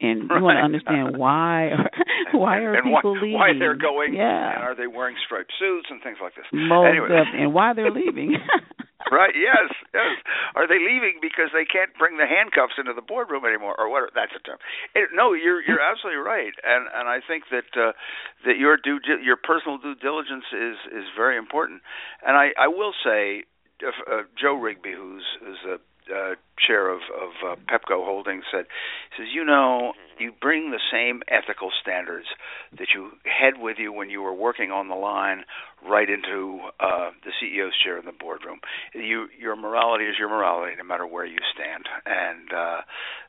and 0.00 0.22
you 0.30 0.42
want 0.42 0.56
to 0.58 0.64
understand 0.64 1.16
why 1.16 1.70
why 2.32 2.58
are 2.58 2.74
and 2.74 2.84
people 2.84 3.14
why, 3.14 3.20
leaving? 3.20 3.38
Why 3.38 3.50
they're 3.58 3.76
going? 3.76 4.14
Yeah, 4.14 4.54
And 4.54 4.62
are 4.64 4.74
they 4.74 4.86
wearing 4.86 5.16
striped 5.24 5.52
suits 5.58 5.88
and 5.90 6.02
things 6.02 6.18
like 6.22 6.34
this? 6.34 6.46
most 6.52 6.88
anyway. 6.88 7.24
and 7.36 7.52
why 7.52 7.72
they're 7.74 7.90
leaving. 7.90 8.36
right. 9.10 9.34
Yes. 9.34 9.72
Yes. 9.94 10.16
Are 10.54 10.68
they 10.68 10.78
leaving 10.78 11.18
because 11.20 11.50
they 11.52 11.64
can't 11.64 11.90
bring 11.98 12.16
the 12.18 12.26
handcuffs 12.26 12.78
into 12.78 12.92
the 12.92 13.02
boardroom 13.02 13.44
anymore, 13.44 13.74
or 13.78 13.88
what? 13.90 14.10
That's 14.14 14.32
a 14.36 14.42
term. 14.42 14.58
It, 14.94 15.10
no, 15.14 15.32
you're 15.32 15.62
you're 15.62 15.80
absolutely 15.82 16.20
right, 16.22 16.52
and 16.64 16.86
and 16.94 17.08
I 17.08 17.18
think 17.24 17.44
that 17.50 17.70
uh, 17.76 17.92
that 18.46 18.56
your 18.58 18.76
due 18.76 19.00
your 19.22 19.36
personal 19.36 19.78
due 19.78 19.94
diligence 19.96 20.44
is 20.52 20.76
is 20.92 21.06
very 21.16 21.36
important. 21.36 21.82
And 22.26 22.36
I 22.36 22.50
I 22.58 22.68
will 22.68 22.92
say, 23.04 23.44
if, 23.80 23.94
uh, 24.10 24.22
Joe 24.40 24.54
Rigby, 24.54 24.92
who's 24.92 25.24
who's 25.40 25.58
a 25.66 25.76
uh, 26.08 26.34
chair 26.58 26.90
of, 26.90 27.00
of 27.14 27.30
uh, 27.44 27.56
Pepco 27.68 28.04
Holdings 28.04 28.44
said, 28.50 28.66
he 29.16 29.22
says, 29.22 29.28
you 29.34 29.44
know, 29.44 29.92
you 30.18 30.32
bring 30.40 30.70
the 30.70 30.80
same 30.92 31.22
ethical 31.28 31.70
standards 31.80 32.26
that 32.78 32.88
you 32.94 33.12
had 33.24 33.60
with 33.60 33.76
you 33.78 33.92
when 33.92 34.10
you 34.10 34.20
were 34.22 34.34
working 34.34 34.70
on 34.70 34.88
the 34.88 34.94
line 34.94 35.44
right 35.88 36.08
into 36.08 36.60
uh, 36.78 37.10
the 37.24 37.32
CEO's 37.40 37.76
chair 37.82 37.98
in 37.98 38.04
the 38.04 38.12
boardroom. 38.12 38.60
You, 38.94 39.28
your 39.38 39.56
morality 39.56 40.04
is 40.04 40.16
your 40.18 40.28
morality, 40.28 40.74
no 40.76 40.84
matter 40.84 41.06
where 41.06 41.24
you 41.24 41.38
stand. 41.54 41.84
And 42.04 42.52
uh, 42.52 42.80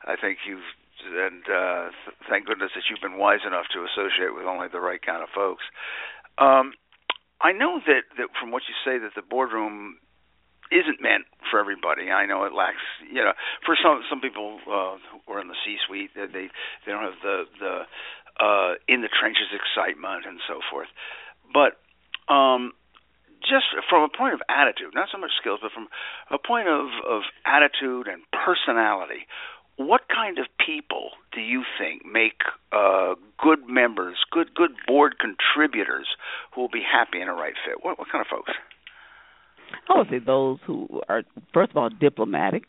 I 0.06 0.16
think 0.20 0.40
you've 0.48 0.68
and 1.02 1.42
uh, 1.50 1.90
th- 2.06 2.18
thank 2.30 2.46
goodness 2.46 2.70
that 2.76 2.84
you've 2.90 3.02
been 3.02 3.18
wise 3.18 3.42
enough 3.46 3.66
to 3.74 3.82
associate 3.82 4.36
with 4.36 4.46
only 4.46 4.68
the 4.72 4.80
right 4.80 5.02
kind 5.02 5.24
of 5.24 5.30
folks. 5.34 5.64
Um, 6.38 6.74
I 7.42 7.54
know 7.54 7.82
that, 7.88 8.06
that 8.18 8.30
from 8.40 8.52
what 8.52 8.64
you 8.70 8.76
say 8.86 9.00
that 9.02 9.16
the 9.16 9.26
boardroom 9.26 9.98
isn't 10.72 11.02
meant 11.02 11.28
for 11.52 11.60
everybody. 11.60 12.10
I 12.10 12.26
know 12.26 12.46
it 12.46 12.54
lacks, 12.54 12.82
you 13.04 13.22
know, 13.22 13.34
for 13.66 13.76
some 13.76 14.02
some 14.10 14.22
people 14.22 14.60
uh, 14.66 14.96
who 15.12 15.34
are 15.34 15.42
in 15.42 15.48
the 15.48 15.60
C-suite, 15.66 16.12
they 16.16 16.26
they 16.26 16.92
don't 16.92 17.04
have 17.04 17.20
the 17.22 17.44
the 17.60 17.76
uh, 18.40 18.72
in 18.88 19.02
the 19.02 19.10
trenches 19.12 19.52
excitement 19.52 20.26
and 20.26 20.40
so 20.48 20.60
forth. 20.72 20.88
But 21.54 21.78
um, 22.32 22.72
just 23.42 23.66
from 23.90 24.04
a 24.04 24.10
point 24.10 24.34
of 24.34 24.42
attitude, 24.48 24.94
not 24.96 25.10
so 25.12 25.18
much 25.18 25.32
skills, 25.40 25.60
but 25.62 25.72
from 25.72 25.88
a 26.32 26.40
point 26.40 26.68
of 26.68 26.88
of 27.04 27.22
attitude 27.46 28.08
and 28.08 28.24
personality, 28.32 29.28
what 29.76 30.08
kind 30.08 30.40
of 30.40 30.46
people 30.64 31.12
do 31.34 31.42
you 31.42 31.64
think 31.78 32.06
make 32.06 32.42
uh, 32.72 33.16
good 33.38 33.68
members, 33.68 34.18
good 34.32 34.54
good 34.56 34.72
board 34.88 35.16
contributors 35.20 36.08
who 36.54 36.62
will 36.62 36.70
be 36.72 36.84
happy 36.84 37.22
in 37.22 37.28
a 37.28 37.34
right 37.34 37.56
fit? 37.66 37.84
What 37.84 38.00
what 38.00 38.10
kind 38.10 38.22
of 38.22 38.28
folks? 38.28 38.52
I 39.90 39.98
would 39.98 40.10
say 40.10 40.20
those 40.20 40.60
who 40.66 41.02
are 41.10 41.24
first 41.54 41.72
of 41.72 41.78
all 41.78 41.90
diplomatic. 41.90 42.64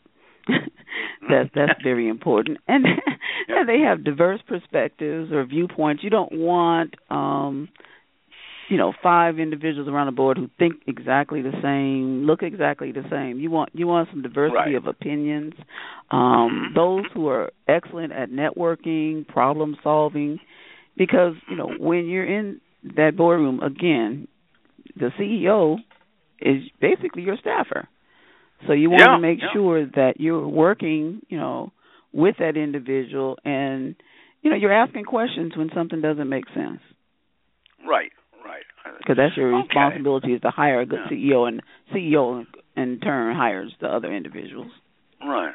that's 1.29 1.49
that's 1.55 1.81
very 1.81 2.09
important, 2.09 2.57
and 2.67 2.85
and 3.47 3.67
they 3.69 3.79
have 3.79 4.03
diverse 4.03 4.41
perspectives 4.45 5.31
or 5.31 5.45
viewpoints. 5.45 6.03
You 6.03 6.09
don't 6.09 6.33
want, 6.33 6.95
um, 7.09 7.69
you 8.69 8.77
know, 8.77 8.93
five 9.01 9.39
individuals 9.39 9.87
around 9.87 10.07
the 10.07 10.11
board 10.11 10.37
who 10.37 10.49
think 10.59 10.75
exactly 10.87 11.41
the 11.41 11.53
same, 11.61 12.25
look 12.25 12.43
exactly 12.43 12.91
the 12.91 13.03
same. 13.09 13.39
You 13.39 13.51
want 13.51 13.69
you 13.73 13.87
want 13.87 14.09
some 14.09 14.21
diversity 14.21 14.55
Right. 14.55 14.75
of 14.75 14.85
opinions. 14.87 15.53
Um, 16.11 16.71
Mhm. 16.71 16.75
those 16.75 17.05
who 17.13 17.27
are 17.27 17.51
excellent 17.67 18.11
at 18.11 18.29
networking, 18.29 19.25
problem 19.27 19.77
solving, 19.81 20.39
because 20.97 21.35
you 21.47 21.55
know 21.55 21.73
when 21.79 22.07
you're 22.07 22.25
in 22.25 22.59
that 22.95 23.15
boardroom 23.15 23.61
again, 23.61 24.27
the 24.97 25.11
CEO 25.17 25.81
is 26.39 26.63
basically 26.79 27.23
your 27.23 27.37
staffer. 27.37 27.87
So 28.67 28.73
you 28.73 28.89
want 28.89 29.01
Yeah, 29.01 29.15
to 29.15 29.19
make 29.19 29.41
yeah. 29.41 29.51
sure 29.53 29.85
that 29.85 30.19
you're 30.19 30.47
working, 30.47 31.21
you 31.29 31.37
know, 31.37 31.71
with 32.11 32.37
that 32.37 32.55
individual 32.55 33.37
and 33.43 33.95
you 34.41 34.51
know 34.51 34.55
you're 34.55 34.73
asking 34.73 35.05
questions 35.05 35.55
when 35.57 35.69
something 35.73 36.01
doesn't 36.01 36.29
make 36.29 36.45
sense. 36.53 36.79
Right, 37.85 38.11
right. 38.45 38.63
Because 38.99 39.17
that's 39.17 39.35
your 39.35 39.53
Okay. 39.53 39.67
responsibility 39.67 40.33
is 40.33 40.41
to 40.41 40.49
hire 40.49 40.81
a 40.81 40.85
good 40.85 40.99
Yeah. 40.99 41.17
CEO, 41.17 41.47
and 41.47 41.61
CEO 41.91 42.45
in 42.75 42.99
turn 42.99 43.35
hires 43.35 43.73
the 43.79 43.91
other 43.91 44.13
individuals. 44.13 44.71
Right. 45.25 45.53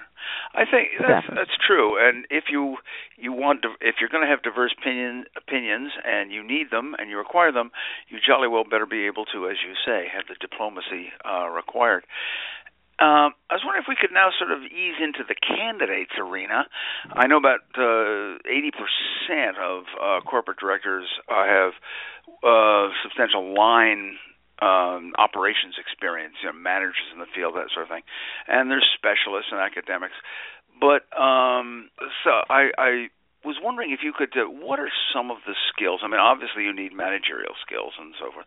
I 0.55 0.65
think 0.65 0.89
that's 0.99 1.25
Exactly. 1.25 1.35
that's 1.37 1.57
true. 1.67 1.97
And 2.01 2.27
if 2.31 2.45
you 2.51 2.77
you 3.17 3.33
want 3.33 3.63
to, 3.63 3.69
if 3.81 3.97
you're 4.01 4.09
going 4.09 4.25
to 4.25 4.31
have 4.31 4.43
diverse 4.43 4.75
opinion 4.79 5.25
opinions 5.37 5.93
and 6.05 6.33
you 6.33 6.43
need 6.43 6.71
them 6.71 6.95
and 6.99 7.11
you 7.11 7.19
require 7.19 7.53
them, 7.53 7.71
you 8.09 8.19
jolly 8.25 8.49
well 8.49 8.65
better 8.65 8.87
be 8.87 9.07
able 9.07 9.25
to, 9.27 9.49
as 9.49 9.57
you 9.67 9.75
say, 9.85 10.09
have 10.13 10.25
the 10.29 10.37
diplomacy 10.41 11.13
uh, 11.25 11.49
required. 11.49 12.05
Um, 13.01 13.31
I 13.47 13.55
was 13.55 13.63
wondering 13.65 13.85
if 13.87 13.89
we 13.89 13.95
could 13.95 14.11
now 14.13 14.31
sort 14.37 14.51
of 14.51 14.59
ease 14.65 14.99
into 14.99 15.23
the 15.23 15.37
candidates 15.39 16.19
arena. 16.19 16.67
I 17.15 17.29
know 17.29 17.37
about 17.37 17.61
uh, 17.79 18.43
80% 18.43 19.55
of 19.55 19.85
uh, 20.03 20.21
corporate 20.27 20.59
directors 20.59 21.07
uh, 21.31 21.47
have 21.47 21.73
uh, 22.43 22.91
substantial 23.05 23.55
line 23.55 24.19
um, 24.61 25.13
operations 25.19 25.77
experience, 25.79 26.35
you 26.43 26.51
know, 26.51 26.59
managers 26.59 27.09
in 27.13 27.21
the 27.21 27.31
field, 27.35 27.55
that 27.55 27.71
sort 27.73 27.87
of 27.87 27.91
thing, 27.91 28.03
and 28.47 28.71
there's 28.71 28.87
specialists 28.97 29.51
and 29.51 29.61
academics. 29.61 30.17
But 30.81 31.07
um, 31.19 31.91
so 32.25 32.43
I, 32.51 32.71
I 32.79 32.91
was 33.45 33.57
wondering 33.63 33.93
if 33.93 34.01
you 34.03 34.13
could. 34.13 34.35
Uh, 34.37 34.51
what 34.51 34.79
are 34.79 34.91
some 35.15 35.31
of 35.31 35.39
the 35.47 35.55
skills? 35.71 36.01
I 36.03 36.09
mean, 36.09 36.21
obviously 36.21 36.65
you 36.65 36.75
need 36.75 36.93
managerial 36.93 37.55
skills 37.63 37.95
and 37.99 38.15
so 38.19 38.31
forth, 38.33 38.47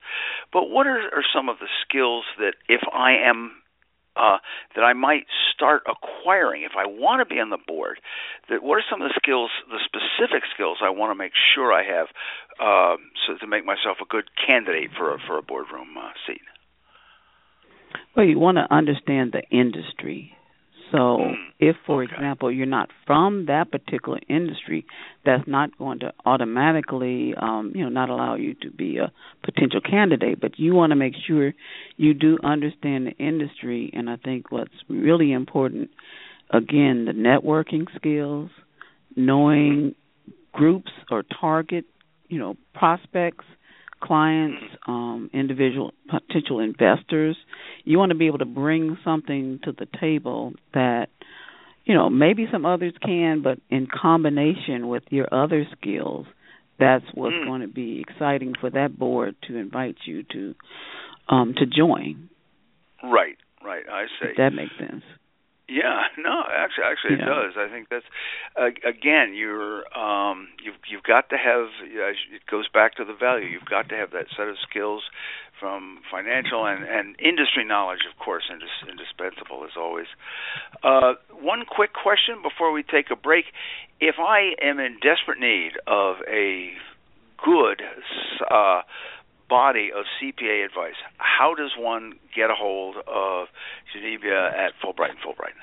but 0.52 0.70
what 0.70 0.88
are, 0.88 1.12
are 1.12 1.28
some 1.34 1.50
of 1.50 1.60
the 1.60 1.72
skills 1.84 2.26
that 2.40 2.56
if 2.68 2.82
I 2.94 3.16
am 3.24 3.62
uh, 4.16 4.38
that 4.76 4.82
I 4.82 4.94
might 4.94 5.26
start 5.54 5.84
acquiring 5.88 6.64
if 6.64 6.74
I 6.78 6.86
want 6.86 7.28
to 7.28 7.34
be 7.34 7.40
on 7.40 7.50
the 7.50 7.58
board. 7.58 8.00
That 8.50 8.64
what 8.64 8.76
are 8.76 8.84
some 8.90 9.02
of 9.02 9.08
the 9.08 9.20
skills, 9.22 9.52
the 9.70 9.80
specific 9.84 10.44
skills 10.54 10.80
I 10.84 10.90
want 10.90 11.12
to 11.12 11.16
make 11.16 11.34
sure 11.56 11.72
I 11.74 11.84
have, 11.84 12.08
uh, 12.60 12.98
so 13.26 13.38
to 13.40 13.48
make 13.48 13.66
myself 13.66 13.98
a 14.02 14.06
good 14.06 14.30
candidate 14.36 14.92
for 14.98 15.14
a, 15.14 15.18
for 15.26 15.38
a 15.38 15.42
boardroom 15.42 15.98
uh, 15.98 16.12
seat. 16.28 16.42
Well, 18.16 18.26
you 18.26 18.40
want 18.40 18.58
to 18.58 18.74
understand 18.74 19.34
the 19.34 19.44
industry. 19.56 20.36
So, 20.92 21.20
Mm, 21.20 21.36
if, 21.60 21.76
for 21.86 22.04
okay. 22.04 22.14
example, 22.14 22.52
you're 22.52 22.66
not 22.66 22.90
from 23.06 23.46
that 23.46 23.72
particular 23.72 24.20
industry, 24.28 24.86
that's 25.26 25.48
not 25.48 25.78
going 25.78 26.00
to 26.00 26.14
automatically, 26.26 27.34
um, 27.38 27.72
you 27.74 27.84
know, 27.84 27.90
not 27.90 28.10
allow 28.10 28.36
you 28.36 28.56
to 28.56 28.70
be 28.70 28.98
a 28.98 29.12
potential 29.44 29.80
candidate. 29.80 30.42
But 30.42 30.60
you 30.60 30.74
want 30.74 30.92
to 30.92 30.96
make 30.96 31.14
sure 31.28 31.54
you 31.98 32.14
do 32.14 32.38
understand 32.44 33.08
the 33.08 33.12
industry. 33.12 33.90
And 33.94 34.10
I 34.10 34.18
think 34.18 34.52
what's 34.52 34.74
really 34.90 35.32
important, 35.32 35.92
again, 36.50 37.06
the 37.06 37.14
networking 37.14 37.86
skills, 37.96 38.50
knowing 39.16 39.96
groups 40.52 40.92
or 41.10 41.24
target, 41.24 41.86
you 42.28 42.40
know, 42.40 42.58
prospects, 42.74 43.46
clients, 44.02 44.62
um, 44.88 45.30
individual 45.34 45.94
potential 46.10 46.60
investors. 46.60 47.38
You 47.84 47.98
want 47.98 48.12
to 48.12 48.18
be 48.18 48.28
able 48.28 48.40
to 48.40 48.46
bring 48.46 48.98
something 49.04 49.60
to 49.64 49.72
the 49.72 49.88
table 50.00 50.54
that, 50.74 51.08
you 51.86 51.94
know, 51.94 52.10
maybe 52.10 52.48
some 52.52 52.66
others 52.66 52.94
can, 53.02 53.42
but 53.42 53.60
in 53.70 53.88
combination 53.88 54.88
with 54.88 55.04
your 55.10 55.28
other 55.34 55.66
skills, 55.78 56.26
that's 56.80 57.06
what's 57.14 57.36
Mm. 57.36 57.46
going 57.46 57.62
to 57.62 57.68
be 57.68 58.02
exciting 58.02 58.56
for 58.60 58.70
that 58.72 58.98
board 58.98 59.36
to 59.44 59.56
invite 59.58 59.98
you 60.06 60.24
to 60.24 60.56
um 61.30 61.54
to 61.54 61.66
join. 61.66 62.30
Right, 63.04 63.38
right. 63.64 63.88
I 63.88 64.06
see. 64.08 64.30
If 64.30 64.38
that 64.38 64.54
makes 64.54 64.76
sense. 64.78 65.04
Yeah, 65.72 66.04
no, 66.18 66.44
actually, 66.52 66.84
actually, 66.84 67.16
Yeah. 67.16 67.24
it 67.24 67.30
does. 67.32 67.54
I 67.56 67.72
think 67.72 67.88
that's 67.90 68.06
uh, 68.60 68.76
again, 68.84 69.34
you're 69.34 69.88
um, 69.98 70.50
you've 70.62 70.76
you've 70.90 71.04
got 71.04 71.30
to 71.30 71.38
have. 71.38 71.72
Uh, 71.80 72.12
it 72.36 72.44
goes 72.50 72.68
back 72.68 72.96
to 72.96 73.06
the 73.06 73.14
value. 73.14 73.48
You've 73.48 73.72
got 73.72 73.88
to 73.90 73.96
have 73.96 74.12
that 74.12 74.28
set 74.36 74.48
of 74.50 74.58
skills 74.60 75.04
from 75.60 76.00
financial 76.12 76.66
and 76.66 76.84
and 76.84 77.16
industry 77.22 77.64
knowledge, 77.64 78.04
of 78.04 78.20
course, 78.20 78.44
indis- 78.52 78.90
indispensable 78.90 79.64
as 79.64 79.72
always. 79.80 80.08
Uh, 80.84 81.14
one 81.40 81.64
quick 81.66 81.94
question 81.94 82.42
before 82.44 82.72
we 82.74 82.84
take 82.84 83.10
a 83.10 83.16
break: 83.16 83.46
If 84.02 84.16
I 84.20 84.52
am 84.62 84.80
in 84.80 85.00
desperate 85.00 85.40
need 85.40 85.74
of 85.88 86.18
a 86.28 86.74
good 87.44 87.82
uh, 88.52 88.82
body 89.52 89.90
of 89.94 90.06
CPA 90.16 90.66
advice, 90.66 90.96
how 91.18 91.54
does 91.54 91.72
one 91.78 92.14
get 92.34 92.50
a 92.50 92.56
hold 92.58 92.96
of 93.06 93.48
Geneva 93.94 94.50
at 94.58 94.72
Fulbright 94.82 95.10
and 95.10 95.20
Fulbright? 95.20 95.60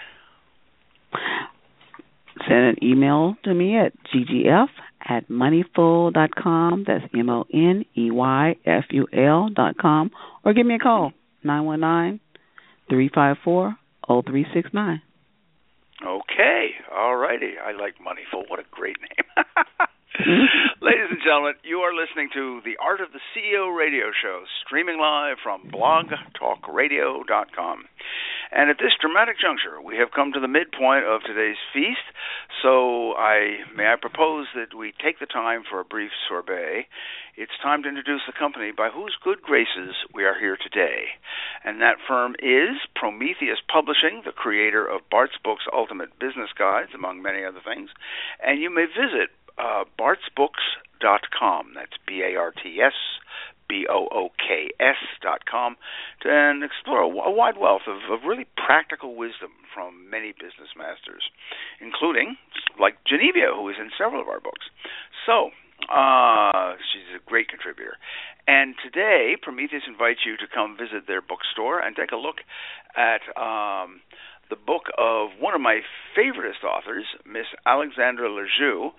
Send 2.47 2.65
an 2.67 2.85
email 2.85 3.35
to 3.45 3.55
me 3.55 3.79
at 3.79 3.95
ggf 4.15 4.69
at 5.09 5.29
moneyful 5.31 6.11
dot 6.13 6.35
com. 6.37 6.85
That's 6.87 7.03
M 7.15 7.31
O 7.31 7.47
N 7.53 7.87
E 7.97 8.11
Y 8.11 8.57
F 8.67 8.85
U 8.91 9.07
L 9.11 9.49
dot 9.49 9.79
com. 9.79 10.11
Or 10.45 10.53
give 10.53 10.67
me 10.67 10.75
a 10.75 10.79
call, 10.79 11.13
nine 11.43 11.65
one 11.65 11.81
nine 11.81 12.21
three 12.91 13.11
five 13.13 13.37
four 13.43 13.75
oh 14.07 14.23
three 14.23 14.47
six 14.55 14.69
nine. 14.75 15.01
Okay, 16.05 16.69
all 16.95 17.17
righty. 17.17 17.55
I 17.61 17.73
like 17.73 17.95
Moneyful. 18.01 18.45
What 18.49 18.61
a 18.61 18.65
great 18.71 18.99
name. 19.01 19.45
Mm-hmm. 20.19 20.83
Ladies 20.83 21.15
and 21.15 21.23
gentlemen, 21.23 21.55
you 21.63 21.87
are 21.87 21.95
listening 21.95 22.27
to 22.35 22.59
the 22.67 22.75
Art 22.83 22.99
of 23.01 23.15
the 23.15 23.23
CEO 23.31 23.71
radio 23.71 24.11
show, 24.11 24.43
streaming 24.67 24.99
live 24.99 25.39
from 25.43 25.71
blogtalkradio.com. 25.71 27.85
And 28.51 28.71
at 28.71 28.79
this 28.83 28.97
dramatic 29.01 29.39
juncture, 29.39 29.79
we 29.79 29.97
have 29.99 30.11
come 30.11 30.33
to 30.33 30.41
the 30.41 30.49
midpoint 30.51 31.05
of 31.07 31.23
today's 31.23 31.55
feast. 31.73 32.03
So, 32.63 33.15
I 33.15 33.59
may 33.77 33.93
I 33.93 33.95
propose 33.95 34.49
that 34.59 34.75
we 34.75 34.93
take 34.99 35.21
the 35.21 35.31
time 35.31 35.63
for 35.63 35.79
a 35.79 35.85
brief 35.85 36.11
sorbet. 36.27 36.89
It's 37.37 37.57
time 37.63 37.85
to 37.85 37.89
introduce 37.89 38.23
the 38.27 38.33
company 38.35 38.73
by 38.75 38.91
whose 38.91 39.15
good 39.23 39.41
graces 39.41 39.95
we 40.13 40.25
are 40.25 40.35
here 40.35 40.59
today. 40.59 41.15
And 41.63 41.81
that 41.81 42.03
firm 42.09 42.35
is 42.43 42.75
Prometheus 42.99 43.63
Publishing, 43.71 44.23
the 44.27 44.35
creator 44.35 44.83
of 44.83 45.09
Bart's 45.13 45.39
Books 45.45 45.63
Ultimate 45.73 46.19
Business 46.19 46.51
Guides, 46.59 46.91
among 46.93 47.23
many 47.23 47.45
other 47.45 47.63
things. 47.63 47.91
And 48.43 48.59
you 48.59 48.75
may 48.75 48.87
visit 48.91 49.31
uh, 49.59 49.85
bartsbooks.com. 49.99 51.73
That's 51.75 51.97
B 52.07 52.23
A 52.23 52.39
R 52.39 52.53
T 52.53 52.81
S 52.81 52.95
B 53.69 53.87
O 53.89 54.09
O 54.11 54.31
K 54.39 54.71
S 54.81 54.97
dot 55.23 55.45
com, 55.45 55.77
and 56.25 56.65
explore 56.65 57.03
a, 57.03 57.09
a 57.09 57.31
wide 57.31 57.59
wealth 57.59 57.83
of, 57.87 58.11
of 58.11 58.25
really 58.27 58.47
practical 58.57 59.15
wisdom 59.15 59.53
from 59.73 60.09
many 60.11 60.33
business 60.33 60.73
masters, 60.77 61.31
including 61.81 62.37
like 62.81 62.97
Genevia, 63.07 63.55
who 63.55 63.69
is 63.69 63.77
in 63.79 63.91
several 63.97 64.23
of 64.23 64.29
our 64.29 64.41
books. 64.41 64.67
So, 65.27 65.51
uh, 65.93 66.75
she's 66.91 67.15
a 67.15 67.23
great 67.25 67.49
contributor. 67.49 67.97
And 68.49 68.75
today, 68.83 69.37
Prometheus 69.41 69.83
invites 69.87 70.21
you 70.25 70.37
to 70.39 70.47
come 70.53 70.77
visit 70.77 71.07
their 71.07 71.21
bookstore 71.21 71.79
and 71.79 71.95
take 71.95 72.13
a 72.13 72.17
look 72.17 72.41
at 72.97 73.21
um, 73.37 74.01
the 74.49 74.57
book 74.57 74.89
of 74.97 75.31
one 75.39 75.55
of 75.55 75.61
my 75.61 75.81
favoriteest 76.17 76.65
authors, 76.65 77.05
Miss 77.27 77.47
Alexandra 77.67 78.29
Lajoux, 78.29 78.93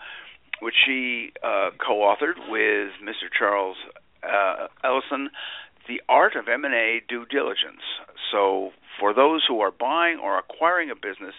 which 0.61 0.75
she 0.85 1.31
uh, 1.43 1.69
co-authored 1.85 2.49
with 2.49 2.91
Mr. 3.03 3.27
Charles 3.37 3.77
uh, 4.23 4.67
Elson, 4.83 5.29
The 5.87 6.01
Art 6.09 6.35
of 6.35 6.47
M&A 6.47 7.01
Due 7.07 7.25
Diligence. 7.25 7.81
So 8.31 8.71
for 8.99 9.13
those 9.13 9.43
who 9.47 9.61
are 9.61 9.71
buying 9.71 10.19
or 10.19 10.37
acquiring 10.37 10.91
a 10.91 10.95
business, 10.95 11.33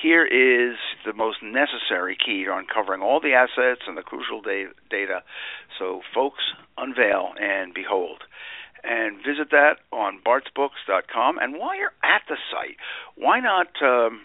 here 0.00 0.24
is 0.24 0.76
the 1.06 1.12
most 1.12 1.38
necessary 1.42 2.16
key 2.16 2.44
to 2.44 2.54
uncovering 2.54 3.02
all 3.02 3.20
the 3.20 3.32
assets 3.32 3.82
and 3.86 3.96
the 3.96 4.02
crucial 4.02 4.42
da- 4.42 4.72
data. 4.90 5.22
So 5.78 6.02
folks, 6.14 6.42
unveil 6.76 7.32
and 7.40 7.72
behold. 7.72 8.22
And 8.84 9.16
visit 9.18 9.50
that 9.50 9.78
on 9.90 10.20
bartsbooks.com. 10.24 11.38
And 11.38 11.58
while 11.58 11.76
you're 11.76 11.94
at 12.04 12.22
the 12.28 12.36
site, 12.52 12.76
why 13.16 13.40
not 13.40 13.68
um, 13.82 14.20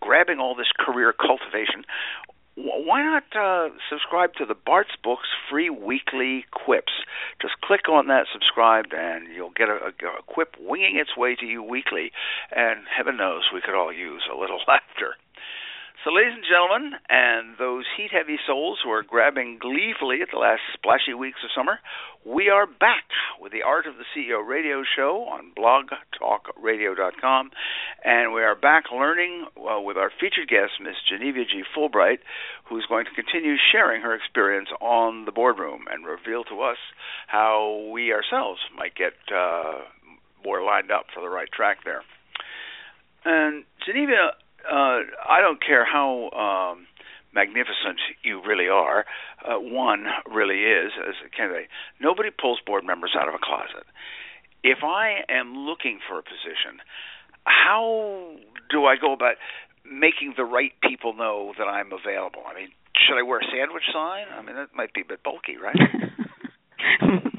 grabbing 0.00 0.38
all 0.38 0.56
this 0.56 0.72
career 0.76 1.12
cultivation? 1.12 1.84
Wh- 2.54 2.86
Why 2.86 3.02
not 3.02 3.24
uh, 3.34 3.70
subscribe 3.88 4.34
to 4.34 4.44
the 4.46 4.54
Bart's 4.54 4.96
Books 5.02 5.28
free 5.50 5.70
weekly 5.70 6.44
quips? 6.50 6.92
Just 7.40 7.54
click 7.62 7.88
on 7.88 8.06
that 8.08 8.26
subscribe, 8.32 8.86
and 8.96 9.28
you'll 9.34 9.50
get 9.50 9.68
a, 9.68 9.78
a, 9.92 10.18
a 10.18 10.22
quip 10.26 10.56
winging 10.60 10.96
its 10.96 11.16
way 11.16 11.34
to 11.36 11.46
you 11.46 11.62
weekly. 11.62 12.12
And 12.54 12.80
heaven 12.94 13.16
knows 13.16 13.42
we 13.52 13.60
could 13.60 13.74
all 13.74 13.92
use 13.92 14.22
a 14.32 14.38
little 14.38 14.60
laughter. 14.68 15.16
So, 16.04 16.10
ladies 16.10 16.34
and 16.34 16.42
gentlemen, 16.42 16.98
and 17.08 17.54
those 17.60 17.84
heat 17.96 18.10
heavy 18.10 18.34
souls 18.44 18.80
who 18.82 18.90
are 18.90 19.04
grabbing 19.04 19.58
gleefully 19.62 20.20
at 20.20 20.30
the 20.32 20.38
last 20.38 20.62
splashy 20.74 21.14
weeks 21.14 21.38
of 21.44 21.50
summer, 21.54 21.78
we 22.26 22.48
are 22.48 22.66
back 22.66 23.06
with 23.40 23.52
the 23.52 23.62
Art 23.62 23.86
of 23.86 23.94
the 23.94 24.04
CEO 24.10 24.44
radio 24.44 24.82
show 24.82 25.30
on 25.30 25.52
blogtalkradio.com. 25.54 27.50
And 28.04 28.32
we 28.32 28.42
are 28.42 28.56
back 28.56 28.86
learning 28.92 29.46
uh, 29.56 29.80
with 29.80 29.96
our 29.96 30.10
featured 30.18 30.48
guest, 30.48 30.72
Miss 30.82 30.98
Geneva 31.08 31.44
Gee 31.44 31.62
Fulbright, 31.70 32.18
who's 32.64 32.84
going 32.88 33.04
to 33.04 33.14
continue 33.14 33.54
sharing 33.70 34.02
her 34.02 34.12
experience 34.12 34.70
on 34.80 35.24
the 35.24 35.30
boardroom 35.30 35.84
and 35.88 36.04
reveal 36.04 36.42
to 36.50 36.62
us 36.62 36.78
how 37.28 37.88
we 37.92 38.12
ourselves 38.12 38.58
might 38.76 38.96
get 38.96 39.14
uh, 39.32 39.86
more 40.44 40.64
lined 40.64 40.90
up 40.90 41.06
for 41.14 41.20
the 41.20 41.30
right 41.30 41.52
track 41.52 41.84
there. 41.84 42.02
And 43.24 43.62
Geneva, 43.86 44.34
uh, 44.70 45.00
I 45.28 45.40
don't 45.40 45.60
care 45.64 45.84
how 45.84 46.30
um, 46.30 46.86
magnificent 47.34 47.98
you 48.22 48.40
really 48.46 48.68
are. 48.68 49.04
Uh, 49.44 49.58
one 49.58 50.06
really 50.32 50.62
is 50.62 50.92
as 51.08 51.14
a 51.26 51.30
candidate. 51.34 51.68
Nobody 52.00 52.30
pulls 52.30 52.60
board 52.64 52.84
members 52.84 53.14
out 53.18 53.28
of 53.28 53.34
a 53.34 53.42
closet. 53.42 53.86
If 54.62 54.84
I 54.84 55.24
am 55.28 55.54
looking 55.56 55.98
for 56.06 56.18
a 56.18 56.22
position, 56.22 56.78
how 57.44 58.36
do 58.70 58.84
I 58.84 58.96
go 59.00 59.12
about 59.12 59.34
making 59.84 60.34
the 60.36 60.44
right 60.44 60.72
people 60.82 61.14
know 61.14 61.52
that 61.58 61.64
I'm 61.64 61.90
available? 61.92 62.42
I 62.46 62.54
mean, 62.54 62.68
should 62.94 63.18
I 63.18 63.22
wear 63.22 63.40
a 63.40 63.48
sandwich 63.50 63.84
sign? 63.92 64.26
I 64.30 64.42
mean, 64.42 64.54
that 64.54 64.68
might 64.74 64.94
be 64.94 65.00
a 65.00 65.04
bit 65.04 65.22
bulky, 65.24 65.56
right? 65.56 65.74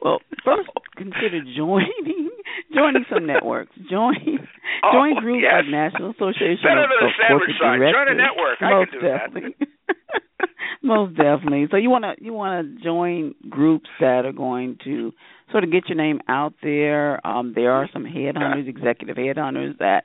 well, 0.00 0.20
first 0.44 0.68
consider 0.96 1.42
joining 1.56 2.30
joining 2.74 3.04
some 3.12 3.26
networks. 3.26 3.72
Join 3.90 4.46
oh, 4.84 4.92
join 4.92 5.14
groups 5.20 5.42
yes. 5.42 5.64
like 5.64 5.70
National 5.70 6.10
Association 6.10 6.62
Better 6.62 6.84
of, 6.84 7.12
sandwich 7.16 7.50
sign. 7.60 7.78
Directors. 7.78 7.94
Join 7.94 8.08
a 8.08 8.18
network. 8.18 8.58
I 8.60 8.70
Most 8.70 8.90
can 8.90 9.00
do 9.00 9.06
definitely. 9.06 9.54
that. 9.58 10.48
Most 10.82 11.16
definitely. 11.16 11.66
So 11.70 11.76
you 11.76 11.90
want 11.90 12.04
to 12.04 12.24
you 12.24 12.32
want 12.32 12.52
to 12.78 12.82
join 12.82 13.34
groups 13.48 13.88
that 14.00 14.24
are 14.24 14.32
going 14.32 14.78
to 14.84 15.12
sort 15.50 15.64
of 15.64 15.70
get 15.70 15.88
your 15.88 15.96
name 15.96 16.20
out 16.28 16.54
there. 16.62 17.24
Um, 17.26 17.52
there 17.54 17.72
are 17.72 17.88
some 17.92 18.04
headhunters, 18.04 18.68
executive 18.68 19.16
headhunters 19.16 19.78
that 19.78 20.04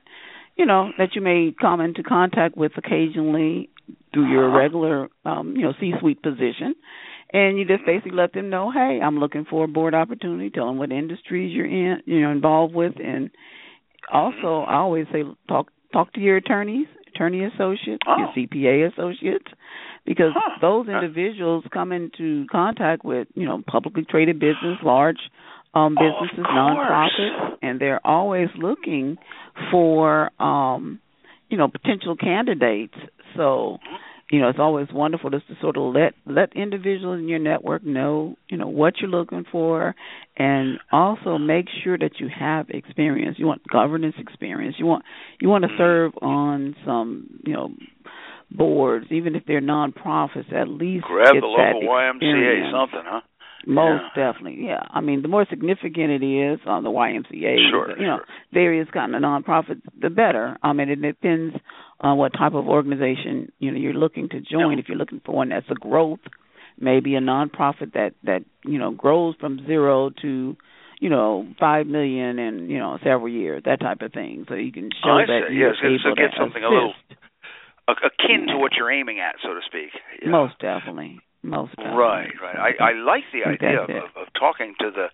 you 0.56 0.65
know 0.65 0.91
that 0.98 1.15
you 1.15 1.22
may 1.22 1.54
come 1.60 1.82
into 1.82 2.04
contact 2.04 2.56
with 2.56 2.74
occasionally 2.78 3.70
through 4.13 4.32
your 4.32 4.50
uh-huh. 4.50 4.58
regular 4.58 5.10
um, 5.26 5.56
you 5.56 5.63
know 5.63 5.74
C-suite 5.80 6.22
position 6.22 6.76
and 7.32 7.58
you 7.58 7.65
just 7.65 7.86
basically 7.86 8.13
let 8.13 8.34
them 8.34 8.50
know, 8.50 8.72
hey, 8.72 9.00
I'm 9.04 9.20
looking 9.20 9.46
for 9.50 9.65
a 9.65 9.67
board 9.67 9.93
opportunity. 9.93 10.50
Tell 10.50 10.67
them 10.67 10.78
what 10.78 10.91
industries 10.91 11.54
you're 11.54 11.65
in, 11.65 12.02
you 12.06 12.22
know, 12.22 12.32
involved 12.32 12.74
with, 12.74 12.93
and 13.04 13.30
also 14.12 14.65
I 14.67 14.76
always 14.76 15.08
say 15.12 15.24
talk 15.48 15.67
talk 15.93 16.13
to 16.13 16.20
your 16.20 16.38
attorneys, 16.38 16.88
attorney 17.13 17.43
associates, 17.46 18.04
oh. 18.08 18.17
your 18.17 18.48
CPA 18.48 18.91
associates, 18.91 19.46
because 20.06 20.32
huh. 20.36 20.58
those 20.62 20.88
individuals 20.88 21.63
come 21.74 21.91
into 21.91 22.46
contact 22.52 23.04
with 23.04 23.28
you 23.36 23.46
know 23.46 23.63
publicly 23.67 24.06
traded 24.10 24.39
business, 24.39 24.78
large 24.84 25.20
um 25.74 25.96
businesses, 25.96 26.46
oh, 26.48 26.54
nonprofits, 26.54 27.58
and 27.62 27.80
they're 27.80 28.06
always 28.06 28.50
looking 28.58 29.17
for 29.72 30.32
um 30.41 31.00
you 31.50 31.58
know 31.58 31.67
potential 31.67 32.15
candidates. 32.15 32.96
So 33.36 33.78
you 34.29 34.41
know, 34.41 34.49
it's 34.49 34.59
always 34.59 34.87
wonderful 34.91 35.29
just 35.29 35.47
to 35.47 35.55
sort 35.61 35.77
of 35.77 35.93
let 35.93 36.13
let 36.25 36.55
individuals 36.55 37.19
in 37.19 37.29
your 37.29 37.39
network 37.39 37.83
know, 37.85 38.35
you 38.49 38.57
know, 38.57 38.67
what 38.67 38.95
you're 38.99 39.09
looking 39.09 39.45
for, 39.49 39.95
and 40.35 40.79
also 40.91 41.37
make 41.37 41.67
sure 41.83 41.97
that 41.97 42.19
you 42.19 42.27
have 42.37 42.69
experience. 42.69 43.37
You 43.39 43.47
want 43.47 43.61
governance 43.71 44.15
experience. 44.17 44.75
You 44.77 44.85
want 44.85 45.05
you 45.39 45.47
want 45.47 45.63
to 45.63 45.69
mm-hmm. 45.69 45.77
serve 45.77 46.11
on 46.21 46.75
some, 46.85 47.39
you 47.45 47.53
know, 47.53 47.69
boards, 48.51 49.07
even 49.11 49.35
if 49.35 49.43
they're 49.45 49.61
nonprofits. 49.61 50.51
At 50.53 50.67
least 50.67 51.05
grab 51.05 51.33
the 51.33 51.45
local 51.45 51.87
YMCA 51.87 52.71
something, 52.71 53.03
huh? 53.05 53.21
Most 53.69 54.03
yeah. 54.15 54.32
definitely, 54.32 54.65
yeah. 54.65 54.84
I 54.89 55.01
mean, 55.01 55.21
the 55.23 55.27
more 55.27 55.45
significant 55.49 56.10
it 56.10 56.23
is 56.23 56.60
on 56.65 56.86
the 56.86 56.89
YMCA, 56.89 57.69
sure, 57.69 57.89
you 57.89 57.95
sure. 57.97 57.97
know, 57.99 58.19
various 58.53 58.88
kind 58.93 59.13
of 59.13 59.21
nonprofits, 59.21 59.82
the 60.01 60.10
better. 60.10 60.58
I 60.63 60.71
mean, 60.71 60.88
it 60.88 61.01
depends 61.01 61.58
on 61.99 62.17
what 62.17 62.32
type 62.32 62.53
of 62.53 62.69
organization 62.69 63.51
you 63.60 63.71
know 63.71 63.77
you're 63.77 63.93
looking 63.93 64.30
to 64.30 64.39
join. 64.39 64.77
Yeah. 64.77 64.80
If 64.80 64.86
you're 64.88 64.97
looking 64.97 65.19
for 65.25 65.36
one 65.36 65.49
that's 65.49 65.65
a 65.69 65.75
growth, 65.75 66.19
maybe 66.80 67.15
a 67.15 67.19
nonprofit 67.19 67.91
that 67.91 68.12
that 68.23 68.45
you 68.63 68.80
know 68.80 68.91
grows 68.91 69.36
from 69.38 69.60
zero 69.67 70.12
to 70.21 70.56
you 71.01 71.10
know 71.10 71.45
five 71.60 71.88
million 71.88 72.39
in 72.39 72.69
you 72.69 72.77
know 72.77 72.97
several 73.03 73.27
years, 73.27 73.63
that 73.65 73.82
type 73.82 74.01
of 74.01 74.13
thing. 74.13 74.45
So 74.47 74.56
you 74.56 74.71
can 74.71 74.91
show 75.03 75.10
oh, 75.10 75.17
that 75.27 75.51
you're 75.51 75.71
yes, 75.71 75.75
able 75.84 75.99
so 76.03 76.15
get 76.15 76.32
to 76.32 76.38
something 76.39 76.63
assist. 76.63 76.71
a 76.71 76.73
little 76.73 76.93
akin 77.89 78.47
to 78.47 78.58
what 78.58 78.71
you're 78.77 78.91
aiming 78.91 79.19
at, 79.19 79.36
so 79.43 79.49
to 79.49 79.60
speak. 79.65 79.91
Yeah. 80.23 80.30
Most 80.30 80.53
definitely. 80.60 81.19
Most 81.47 81.77
definitely. 81.77 81.95
Right, 81.95 82.33
right. 82.43 82.75
I, 82.79 82.91
I 82.91 82.93
like 82.99 83.23
the 83.31 83.47
I 83.47 83.55
idea 83.55 83.79
of, 83.81 83.89
of, 83.89 84.12
of 84.19 84.27
talking 84.38 84.75
to 84.83 84.91
the 84.91 85.07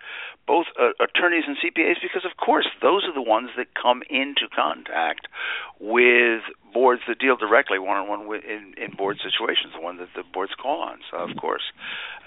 both 0.48 0.65
uh, 0.82 0.98
attorneys 0.98 1.46
and 1.46 1.56
CPAs 1.62 2.02
because, 2.02 2.26
of 2.26 2.36
course, 2.38 2.65
those 2.82 3.06
are 3.06 3.13
the 3.13 3.22
ones 3.22 3.50
that 3.56 3.67
come 3.78 4.02
into 4.10 4.50
contact 4.50 5.30
with 5.80 6.41
boards 6.74 7.02
that 7.08 7.19
deal 7.19 7.38
directly 7.38 7.78
one 7.78 7.98
on 7.98 8.10
one 8.10 8.26
in 8.41 8.74
in 8.82 8.98
board 8.98 9.22
situations, 9.22 9.78
the 9.78 9.82
ones 9.82 10.00
that 10.02 10.10
the 10.17 10.26
boards 10.34 10.54
call 10.60 10.82
on. 10.82 11.06
So, 11.12 11.17
of 11.17 11.38
course, 11.38 11.69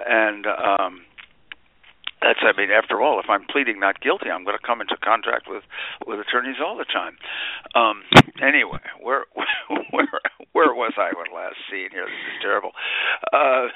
and 0.06 0.46
um, 0.46 1.02
that's 2.22 2.38
I 2.46 2.54
mean, 2.56 2.70
after 2.70 3.02
all, 3.02 3.18
if 3.18 3.26
I'm 3.28 3.44
pleading 3.50 3.80
not 3.80 4.00
guilty, 4.00 4.30
I'm 4.30 4.44
going 4.44 4.56
to 4.56 4.64
come 4.64 4.80
into 4.80 4.96
contact 5.02 5.50
with 5.50 5.64
with 6.06 6.20
attorneys 6.20 6.62
all 6.64 6.78
the 6.78 6.86
time. 6.86 7.18
Um, 7.74 8.06
anyway, 8.38 8.86
where 9.02 9.26
where 9.90 10.14
where 10.54 10.72
was 10.74 10.94
I 10.94 11.10
when 11.10 11.34
last 11.34 11.58
seen 11.66 11.90
here? 11.90 12.06
This 12.06 12.22
is 12.30 12.38
terrible. 12.40 12.70
Uh, 13.34 13.74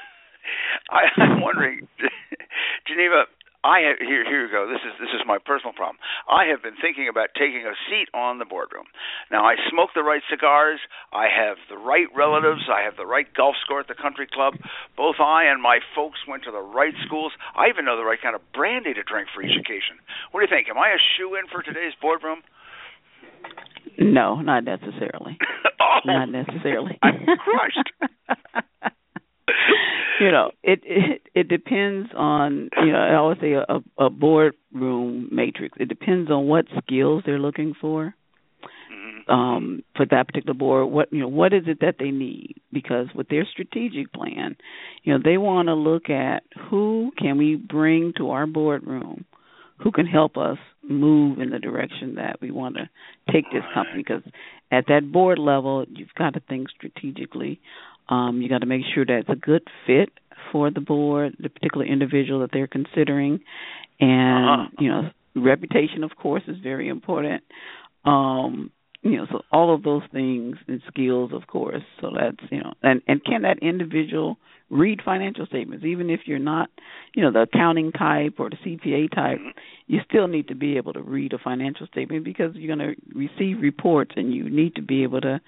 I, 0.91 1.07
I'm 1.21 1.41
wondering, 1.41 1.87
Geneva. 2.87 3.25
I 3.61 3.85
have 3.85 4.01
here. 4.01 4.25
Here 4.25 4.49
you 4.49 4.51
go. 4.51 4.65
This 4.65 4.81
is 4.81 4.97
this 4.97 5.13
is 5.13 5.21
my 5.29 5.37
personal 5.37 5.69
problem. 5.69 6.01
I 6.25 6.49
have 6.49 6.65
been 6.65 6.73
thinking 6.81 7.05
about 7.05 7.29
taking 7.37 7.61
a 7.61 7.77
seat 7.85 8.09
on 8.09 8.41
the 8.41 8.45
boardroom. 8.49 8.89
Now 9.29 9.45
I 9.45 9.53
smoke 9.69 9.93
the 9.93 10.01
right 10.01 10.25
cigars. 10.33 10.81
I 11.13 11.29
have 11.29 11.61
the 11.69 11.77
right 11.77 12.09
relatives. 12.09 12.65
I 12.73 12.81
have 12.81 12.97
the 12.97 13.05
right 13.05 13.29
golf 13.37 13.53
score 13.61 13.79
at 13.79 13.87
the 13.87 13.93
country 13.93 14.25
club. 14.25 14.57
Both 14.97 15.21
I 15.21 15.45
and 15.45 15.61
my 15.61 15.77
folks 15.93 16.25
went 16.27 16.41
to 16.49 16.51
the 16.51 16.65
right 16.65 16.97
schools. 17.05 17.33
I 17.53 17.69
even 17.69 17.85
know 17.85 17.97
the 17.97 18.03
right 18.03 18.17
kind 18.17 18.33
of 18.33 18.41
brandy 18.49 18.97
to 18.97 19.03
drink 19.05 19.29
for 19.29 19.45
each 19.45 19.53
occasion. 19.53 20.01
What 20.33 20.41
do 20.41 20.49
you 20.49 20.53
think? 20.53 20.65
Am 20.65 20.81
I 20.81 20.89
a 20.89 21.01
shoe 21.13 21.37
in 21.37 21.45
for 21.45 21.61
today's 21.61 21.93
boardroom? 22.01 22.41
No, 24.01 24.41
not 24.41 24.63
necessarily. 24.63 25.37
oh, 25.79 25.99
Not 26.05 26.29
necessarily. 26.33 26.97
I'm 27.03 27.29
crushed. 27.37 27.93
You 30.21 30.31
know, 30.31 30.51
it 30.63 30.81
it 30.85 31.21
it 31.35 31.47
depends 31.49 32.09
on 32.15 32.69
you 32.83 32.93
know 32.93 32.99
I 32.99 33.15
always 33.15 33.39
say 33.41 33.53
a, 33.53 33.81
a 33.97 34.09
boardroom 34.09 35.29
matrix. 35.31 35.77
It 35.79 35.89
depends 35.89 36.31
on 36.31 36.47
what 36.47 36.65
skills 36.83 37.23
they're 37.25 37.39
looking 37.39 37.73
for 37.81 38.15
Mhm. 38.91 39.29
um 39.29 39.83
for 39.95 40.05
that 40.07 40.27
particular 40.27 40.53
board. 40.53 40.91
What 40.91 41.11
you 41.13 41.19
know 41.21 41.27
what 41.27 41.53
is 41.53 41.63
it 41.67 41.79
that 41.81 41.97
they 41.99 42.11
need? 42.11 42.55
Because 42.71 43.07
with 43.15 43.29
their 43.29 43.45
strategic 43.45 44.11
plan, 44.13 44.55
you 45.03 45.13
know 45.13 45.19
they 45.23 45.37
want 45.37 45.67
to 45.67 45.75
look 45.75 46.09
at 46.09 46.43
who 46.69 47.11
can 47.17 47.37
we 47.37 47.55
bring 47.55 48.13
to 48.17 48.31
our 48.31 48.47
boardroom, 48.47 49.25
who 49.79 49.91
can 49.91 50.07
help 50.07 50.37
us 50.37 50.57
move 50.87 51.39
in 51.39 51.49
the 51.51 51.59
direction 51.59 52.15
that 52.15 52.41
we 52.41 52.51
want 52.51 52.75
to 52.75 52.89
take 53.31 53.45
this 53.51 53.63
company. 53.73 54.03
Because 54.03 54.23
at 54.71 54.85
that 54.87 55.11
board 55.11 55.39
level, 55.39 55.85
you've 55.89 56.13
got 56.17 56.33
to 56.33 56.39
think 56.41 56.69
strategically. 56.69 57.59
Um, 58.09 58.41
you 58.41 58.49
got 58.49 58.59
to 58.59 58.65
make 58.65 58.81
sure 58.93 59.05
that 59.05 59.19
it's 59.19 59.29
a 59.29 59.35
good 59.35 59.63
fit 59.87 60.09
for 60.51 60.69
the 60.69 60.81
board, 60.81 61.35
the 61.39 61.49
particular 61.49 61.85
individual 61.85 62.39
that 62.41 62.51
they're 62.51 62.67
considering, 62.67 63.39
and 63.99 64.49
Uh-huh. 64.49 64.69
you 64.79 64.89
know, 64.89 65.09
reputation, 65.35 66.03
of 66.03 66.15
course, 66.15 66.43
is 66.47 66.57
very 66.61 66.89
important. 66.89 67.43
Um, 68.03 68.71
you 69.03 69.17
know, 69.17 69.25
so 69.31 69.41
all 69.51 69.73
of 69.73 69.83
those 69.83 70.03
things 70.11 70.57
and 70.67 70.81
skills, 70.87 71.31
of 71.33 71.47
course. 71.47 71.83
So 71.99 72.11
that's 72.15 72.51
you 72.51 72.59
know, 72.59 72.73
and 72.83 73.01
and 73.07 73.23
can 73.23 73.43
that 73.43 73.59
individual 73.61 74.37
read 74.71 75.01
financial 75.03 75.45
statements, 75.45 75.85
even 75.85 76.09
if 76.09 76.21
you're 76.25 76.39
not, 76.39 76.69
you 77.13 77.21
know, 77.21 77.31
the 77.31 77.41
accounting 77.41 77.91
type 77.91 78.35
or 78.39 78.49
the 78.49 78.55
CPA 78.65 79.13
type, 79.13 79.39
you 79.85 79.99
still 80.09 80.27
need 80.27 80.47
to 80.47 80.55
be 80.55 80.77
able 80.77 80.93
to 80.93 81.01
read 81.01 81.33
a 81.33 81.37
financial 81.37 81.85
statement 81.87 82.23
because 82.23 82.55
you're 82.55 82.73
going 82.75 82.95
to 82.95 83.01
receive 83.13 83.61
reports 83.61 84.11
and 84.15 84.33
you 84.33 84.49
need 84.49 84.75
to 84.75 84.81
be 84.81 85.03
able 85.03 85.19
to 85.21 85.41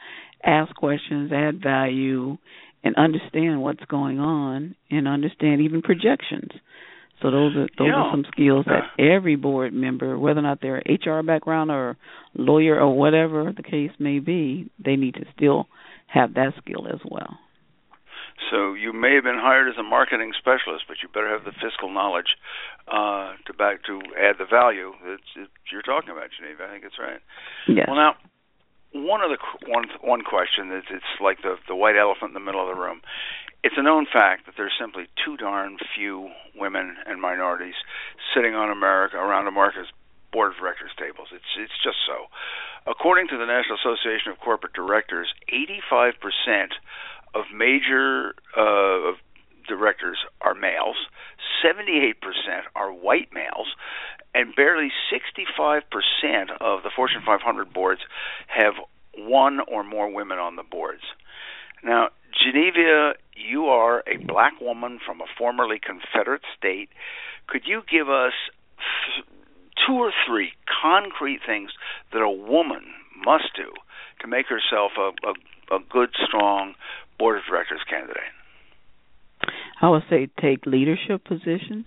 ask 0.44 0.76
questions, 0.76 1.32
add 1.32 1.63
value, 1.63 2.38
and 2.84 2.96
understand 2.98 3.62
what's 3.62 3.86
going 3.86 4.20
on 4.20 4.76
and 4.92 5.08
understand 5.08 5.62
even 5.62 5.82
projections. 5.82 6.52
So 7.24 7.32
those 7.32 7.56
are 7.56 7.68
those 7.78 7.88
Yeah. 7.88 8.04
are 8.04 8.12
some 8.12 8.26
skills 8.26 8.66
that 8.66 8.92
every 9.00 9.38
board 9.38 9.74
member, 9.74 10.20
whether 10.20 10.40
or 10.40 10.44
not 10.44 10.60
they're 10.60 10.84
HR 10.86 11.24
background 11.24 11.72
or 11.72 11.96
lawyer 12.36 12.80
or 12.80 12.94
whatever 12.94 13.54
the 13.54 13.64
case 13.64 13.92
may 13.98 14.20
be, 14.20 14.70
they 14.78 14.98
need 14.98 15.16
to 15.16 15.26
still 15.32 15.70
have 16.08 16.34
that 16.34 16.54
skill 16.58 16.86
as 16.86 17.00
well. 17.06 17.40
So 18.52 18.74
you 18.74 18.92
may 18.92 19.16
have 19.16 19.24
been 19.24 19.40
hired 19.40 19.70
as 19.70 19.78
a 19.78 19.84
marketing 19.84 20.34
specialist, 20.38 20.84
but 20.88 20.98
you 21.02 21.08
better 21.08 21.30
have 21.30 21.46
the 21.46 21.54
fiscal 21.54 21.90
knowledge 21.90 22.36
uh, 22.92 23.34
to 23.46 23.54
back 23.54 23.84
to 23.86 24.02
add 24.20 24.36
the 24.38 24.46
value 24.46 24.92
that 25.06 25.20
that 25.38 25.48
you're 25.72 25.82
talking 25.82 26.10
about, 26.10 26.30
Geneva. 26.38 26.66
I 26.68 26.74
think 26.74 26.84
it's 26.84 27.00
right. 27.00 27.22
Yes. 27.70 27.88
Well, 27.88 27.96
now 27.96 28.16
one 28.94 29.22
of 29.22 29.30
the 29.30 29.38
one 29.68 29.86
one 30.02 30.22
question 30.22 30.72
is 30.72 30.84
it's 30.90 31.20
like 31.20 31.42
the 31.42 31.58
the 31.68 31.76
white 31.76 31.98
elephant 31.98 32.30
in 32.30 32.34
the 32.34 32.40
middle 32.40 32.62
of 32.62 32.74
the 32.74 32.80
room. 32.80 33.02
It's 33.64 33.76
a 33.78 33.82
known 33.82 34.06
fact 34.06 34.46
that 34.46 34.56
there's 34.58 34.74
simply 34.80 35.08
too 35.24 35.38
darn 35.38 35.78
few 35.96 36.30
women 36.56 36.98
and 37.06 37.22
minorities 37.22 37.76
sitting 38.36 38.56
on 38.56 38.70
America 38.70 39.18
around 39.18 39.48
America's 39.48 39.88
board 40.32 40.52
of 40.52 40.58
directors 40.58 40.92
tables. 40.98 41.30
It's 41.34 41.52
it's 41.58 41.78
just 41.84 41.98
so. 42.06 42.28
According 42.86 43.30
to 43.30 43.38
the 43.38 43.46
National 43.46 43.78
Association 43.78 44.32
of 44.32 44.40
Corporate 44.40 44.74
Directors, 44.74 45.34
85% 45.50 46.14
of 47.34 47.46
major 47.56 48.36
uh, 48.58 49.10
of 49.10 49.16
directors 49.67 50.17
are 50.41 50.54
males, 50.54 50.97
78% 51.63 52.13
are 52.76 52.91
white 52.91 53.30
males, 53.34 53.67
and 54.34 54.56
barely 54.56 54.91
65% 55.12 55.82
of 56.60 56.84
the 56.84 56.89
Fortune 56.95 57.21
500 57.26 57.73
boards 57.73 58.02
have 58.47 58.73
one 59.17 59.60
or 59.67 59.84
more 59.84 60.12
women 60.12 60.39
on 60.39 60.56
the 60.56 60.63
boards. 60.63 61.04
Now, 61.84 62.10
Genevia, 62.34 63.13
you 63.36 63.65
are 63.65 64.04
a 64.08 64.17
black 64.17 64.60
woman 64.60 64.99
from 65.06 65.21
a 65.21 65.26
formerly 65.38 65.80
Confederate 65.80 66.41
state. 66.58 66.89
Could 67.47 67.63
you 67.65 67.84
give 67.89 68.10
us 68.10 68.34
th- 69.15 69.26
two 69.86 69.93
or 69.93 70.12
three 70.26 70.54
concrete 70.82 71.41
things 71.45 71.71
that 72.12 72.21
a 72.21 72.30
woman 72.30 72.84
must 73.23 73.56
do 73.56 73.71
to 74.21 74.28
make 74.28 74.47
herself 74.47 74.93
a, 74.97 75.12
a, 75.28 75.76
a 75.76 75.80
good, 75.89 76.10
strong 76.26 76.76
board 77.19 77.38
of 77.38 77.43
directors 77.45 77.82
candidate? 77.89 78.34
I 79.82 79.90
would 79.90 80.04
say 80.10 80.30
take 80.42 80.66
leadership 80.66 81.24
positions, 81.26 81.86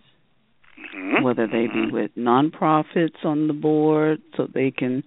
mm-hmm. 0.79 1.22
whether 1.22 1.46
they 1.46 1.66
mm-hmm. 1.66 1.87
be 1.87 1.92
with 1.92 2.11
nonprofits 2.16 3.25
on 3.25 3.46
the 3.46 3.55
board, 3.55 4.20
so 4.37 4.46
they 4.53 4.70
can 4.70 5.05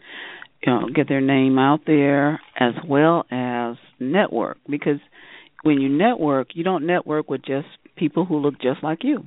you 0.65 0.74
know 0.74 0.89
get 0.94 1.08
their 1.08 1.22
name 1.22 1.58
out 1.60 1.82
there, 1.86 2.42
as 2.58 2.74
well 2.88 3.26
as 3.32 3.78
network. 4.00 4.58
Because 4.70 5.00
when 5.63 5.82
you 5.82 5.89
network, 5.89 6.50
you 6.54 6.63
don't 6.63 6.86
network 6.86 7.30
with 7.30 7.42
just 7.44 7.68
people 7.96 8.26
who 8.26 8.38
look 8.38 8.60
just 8.62 8.82
like 8.84 9.04
you. 9.04 9.26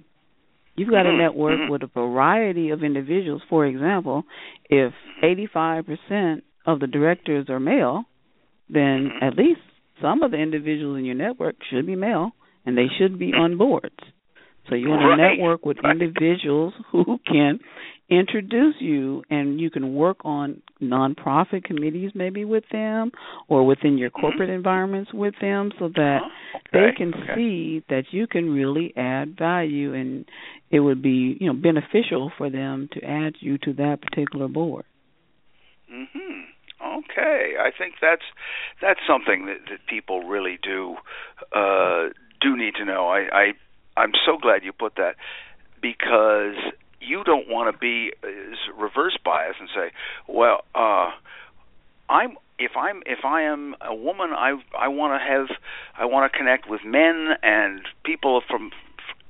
You've 0.74 0.90
got 0.90 1.04
mm-hmm. 1.04 1.18
to 1.18 1.22
network 1.22 1.58
mm-hmm. 1.58 1.72
with 1.72 1.82
a 1.82 1.86
variety 1.86 2.70
of 2.70 2.82
individuals. 2.82 3.42
For 3.48 3.66
example, 3.66 4.24
if 4.70 4.92
85% 5.22 6.42
of 6.64 6.80
the 6.80 6.86
directors 6.86 7.48
are 7.50 7.60
male, 7.60 8.04
then 8.70 9.10
mm-hmm. 9.10 9.24
at 9.24 9.36
least 9.36 9.60
some 10.00 10.22
of 10.22 10.30
the 10.30 10.38
individuals 10.38 10.98
in 10.98 11.04
your 11.04 11.14
network 11.14 11.56
should 11.70 11.86
be 11.86 11.96
male 11.96 12.32
and 12.64 12.76
they 12.76 12.86
should 12.98 13.18
be 13.18 13.32
on 13.32 13.58
boards. 13.58 13.96
So 14.68 14.76
you 14.76 14.88
want 14.88 15.02
to 15.02 15.16
network 15.16 15.66
with 15.66 15.78
individuals 15.84 16.72
who 16.92 17.18
can 17.26 17.58
introduce 18.08 18.74
you 18.78 19.22
and 19.30 19.60
you 19.60 19.70
can 19.70 19.94
work 19.94 20.18
on 20.24 20.62
nonprofit 20.80 21.64
committees 21.64 22.10
maybe 22.14 22.44
with 22.44 22.64
them 22.70 23.10
or 23.48 23.64
within 23.64 23.96
your 23.96 24.10
corporate 24.10 24.48
mm-hmm. 24.48 24.56
environments 24.56 25.12
with 25.12 25.34
them 25.40 25.72
so 25.78 25.88
that 25.88 26.18
oh, 26.22 26.58
okay. 26.58 26.62
they 26.72 26.96
can 26.96 27.14
okay. 27.14 27.34
see 27.34 27.84
that 27.88 28.04
you 28.10 28.26
can 28.26 28.50
really 28.50 28.92
add 28.96 29.36
value 29.36 29.94
and 29.94 30.26
it 30.70 30.80
would 30.80 31.02
be, 31.02 31.36
you 31.40 31.46
know, 31.46 31.54
beneficial 31.54 32.30
for 32.36 32.50
them 32.50 32.88
to 32.92 33.02
add 33.02 33.34
you 33.40 33.58
to 33.58 33.72
that 33.74 33.98
particular 34.02 34.48
board. 34.48 34.84
Mhm. 35.90 36.44
Okay, 36.84 37.54
I 37.60 37.70
think 37.76 37.94
that's 38.00 38.24
that's 38.80 39.00
something 39.06 39.46
that, 39.46 39.58
that 39.70 39.86
people 39.86 40.24
really 40.24 40.58
do 40.62 40.96
uh, 41.52 42.08
do 42.42 42.56
need 42.56 42.74
to 42.76 42.84
know. 42.84 43.08
I, 43.08 43.20
I 43.32 43.52
I'm 43.96 44.12
so 44.26 44.38
glad 44.38 44.64
you 44.64 44.72
put 44.72 44.96
that 44.96 45.16
because 45.80 46.56
you 47.00 47.24
don't 47.24 47.48
want 47.48 47.72
to 47.72 47.78
be 47.78 48.12
reverse 48.78 49.16
bias 49.24 49.56
and 49.58 49.68
say, 49.74 49.92
well, 50.28 50.64
uh, 50.74 51.10
I'm 52.08 52.36
if 52.58 52.72
I'm 52.76 53.02
if 53.06 53.24
I 53.24 53.42
am 53.42 53.74
a 53.80 53.94
woman, 53.94 54.30
I 54.32 54.54
I 54.78 54.88
want 54.88 55.20
to 55.20 55.26
have 55.26 55.56
I 55.98 56.04
want 56.06 56.30
to 56.30 56.36
connect 56.36 56.68
with 56.68 56.80
men 56.84 57.30
and 57.42 57.82
people 58.04 58.42
from 58.48 58.70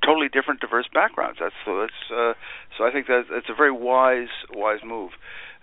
totally 0.05 0.27
different, 0.27 0.59
diverse 0.59 0.87
backgrounds. 0.93 1.39
That's 1.41 1.55
so 1.65 1.79
that's 1.79 2.11
uh, 2.11 2.33
so 2.77 2.85
I 2.85 2.91
think 2.91 3.07
that 3.07 3.23
that's 3.31 3.49
a 3.49 3.55
very 3.55 3.71
wise 3.71 4.33
wise 4.53 4.79
move 4.85 5.11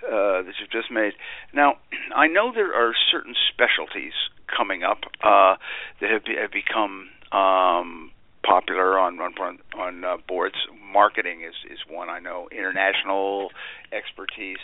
uh, 0.05 0.43
that 0.43 0.53
you've 0.61 0.71
just 0.71 0.91
made. 0.91 1.13
Now, 1.55 1.77
I 2.15 2.27
know 2.27 2.53
there 2.53 2.75
are 2.75 2.93
certain 3.11 3.35
specialties 3.53 4.13
coming 4.47 4.83
up 4.83 4.99
uh, 5.23 5.57
that 6.01 6.11
have, 6.11 6.25
be, 6.25 6.35
have 6.41 6.51
become 6.51 7.09
um, 7.33 8.11
popular 8.45 8.99
on 8.99 9.19
on, 9.21 9.59
on 9.79 10.05
uh, 10.05 10.17
boards. 10.27 10.57
Marketing 10.93 11.43
is 11.43 11.55
is 11.71 11.79
one 11.89 12.09
I 12.09 12.19
know. 12.19 12.49
International 12.51 13.51
expertise. 13.93 14.59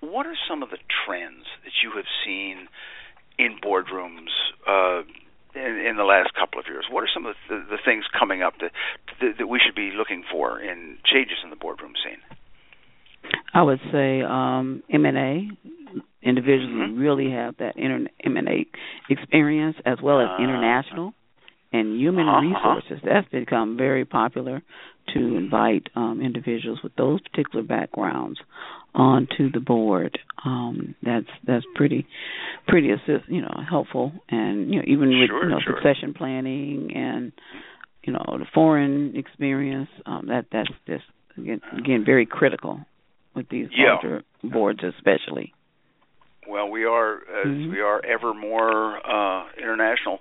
What 0.00 0.26
are 0.26 0.36
some 0.48 0.62
of 0.62 0.70
the 0.70 0.78
trends 1.04 1.44
that 1.64 1.72
you 1.82 1.92
have 1.96 2.04
seen 2.24 2.68
in 3.38 3.58
boardrooms 3.62 4.32
uh, 4.66 5.02
in, 5.54 5.86
in 5.86 5.96
the 5.96 6.04
last 6.04 6.34
couple 6.34 6.60
of 6.60 6.66
years? 6.68 6.84
What 6.90 7.02
are 7.02 7.10
some 7.12 7.26
of 7.26 7.34
the, 7.48 7.64
the 7.70 7.78
things 7.84 8.04
coming 8.18 8.42
up 8.42 8.54
that, 8.60 8.72
that 9.20 9.38
that 9.38 9.46
we 9.46 9.60
should 9.64 9.74
be 9.74 9.92
looking 9.96 10.24
for 10.30 10.60
in 10.60 10.98
changes 11.04 11.38
in 11.42 11.50
the 11.50 11.56
boardroom 11.56 11.94
scene? 12.04 12.20
I 13.52 13.62
would 13.62 13.80
say 13.92 14.22
um, 14.22 14.82
M&A. 14.92 15.48
Individuals 16.22 16.90
mm-hmm. 16.90 16.98
really 16.98 17.30
have 17.30 17.56
that 17.58 17.76
inter- 17.76 18.10
M&A 18.24 18.66
experience, 19.08 19.76
as 19.84 19.98
well 20.02 20.20
as 20.20 20.28
uh, 20.38 20.42
international 20.42 21.14
and 21.78 22.00
human 22.00 22.28
uh-huh. 22.28 22.40
resources. 22.40 23.04
That's 23.04 23.28
become 23.28 23.76
very 23.76 24.04
popular 24.04 24.62
to 25.14 25.18
invite 25.36 25.88
um, 25.94 26.20
individuals 26.22 26.80
with 26.82 26.94
those 26.96 27.20
particular 27.20 27.64
backgrounds 27.64 28.38
onto 28.94 29.50
the 29.50 29.60
board. 29.60 30.18
Um, 30.44 30.94
that's 31.02 31.26
that's 31.46 31.64
pretty 31.74 32.06
pretty 32.66 32.90
assist, 32.90 33.28
you 33.28 33.42
know 33.42 33.54
helpful, 33.68 34.12
and 34.28 34.72
you 34.72 34.80
know 34.80 34.84
even 34.86 35.08
with 35.08 35.28
sure, 35.28 35.44
you 35.44 35.50
know 35.50 35.60
sure. 35.64 35.76
succession 35.76 36.14
planning 36.14 36.92
and 36.94 37.32
you 38.04 38.12
know 38.12 38.24
the 38.38 38.46
foreign 38.54 39.16
experience. 39.16 39.88
Um, 40.06 40.26
that 40.28 40.46
that's 40.50 40.70
just 40.86 41.04
again, 41.36 41.60
again 41.78 42.04
very 42.04 42.26
critical 42.26 42.80
with 43.34 43.48
these 43.48 43.68
yeah. 43.76 43.94
larger 43.94 44.22
boards, 44.42 44.80
especially. 44.82 45.52
Well, 46.48 46.70
we 46.70 46.84
are 46.84 47.16
as 47.16 47.46
mm-hmm. 47.46 47.70
we 47.70 47.80
are 47.80 48.04
ever 48.04 48.32
more 48.32 48.96
uh, 49.04 49.46
international 49.58 50.20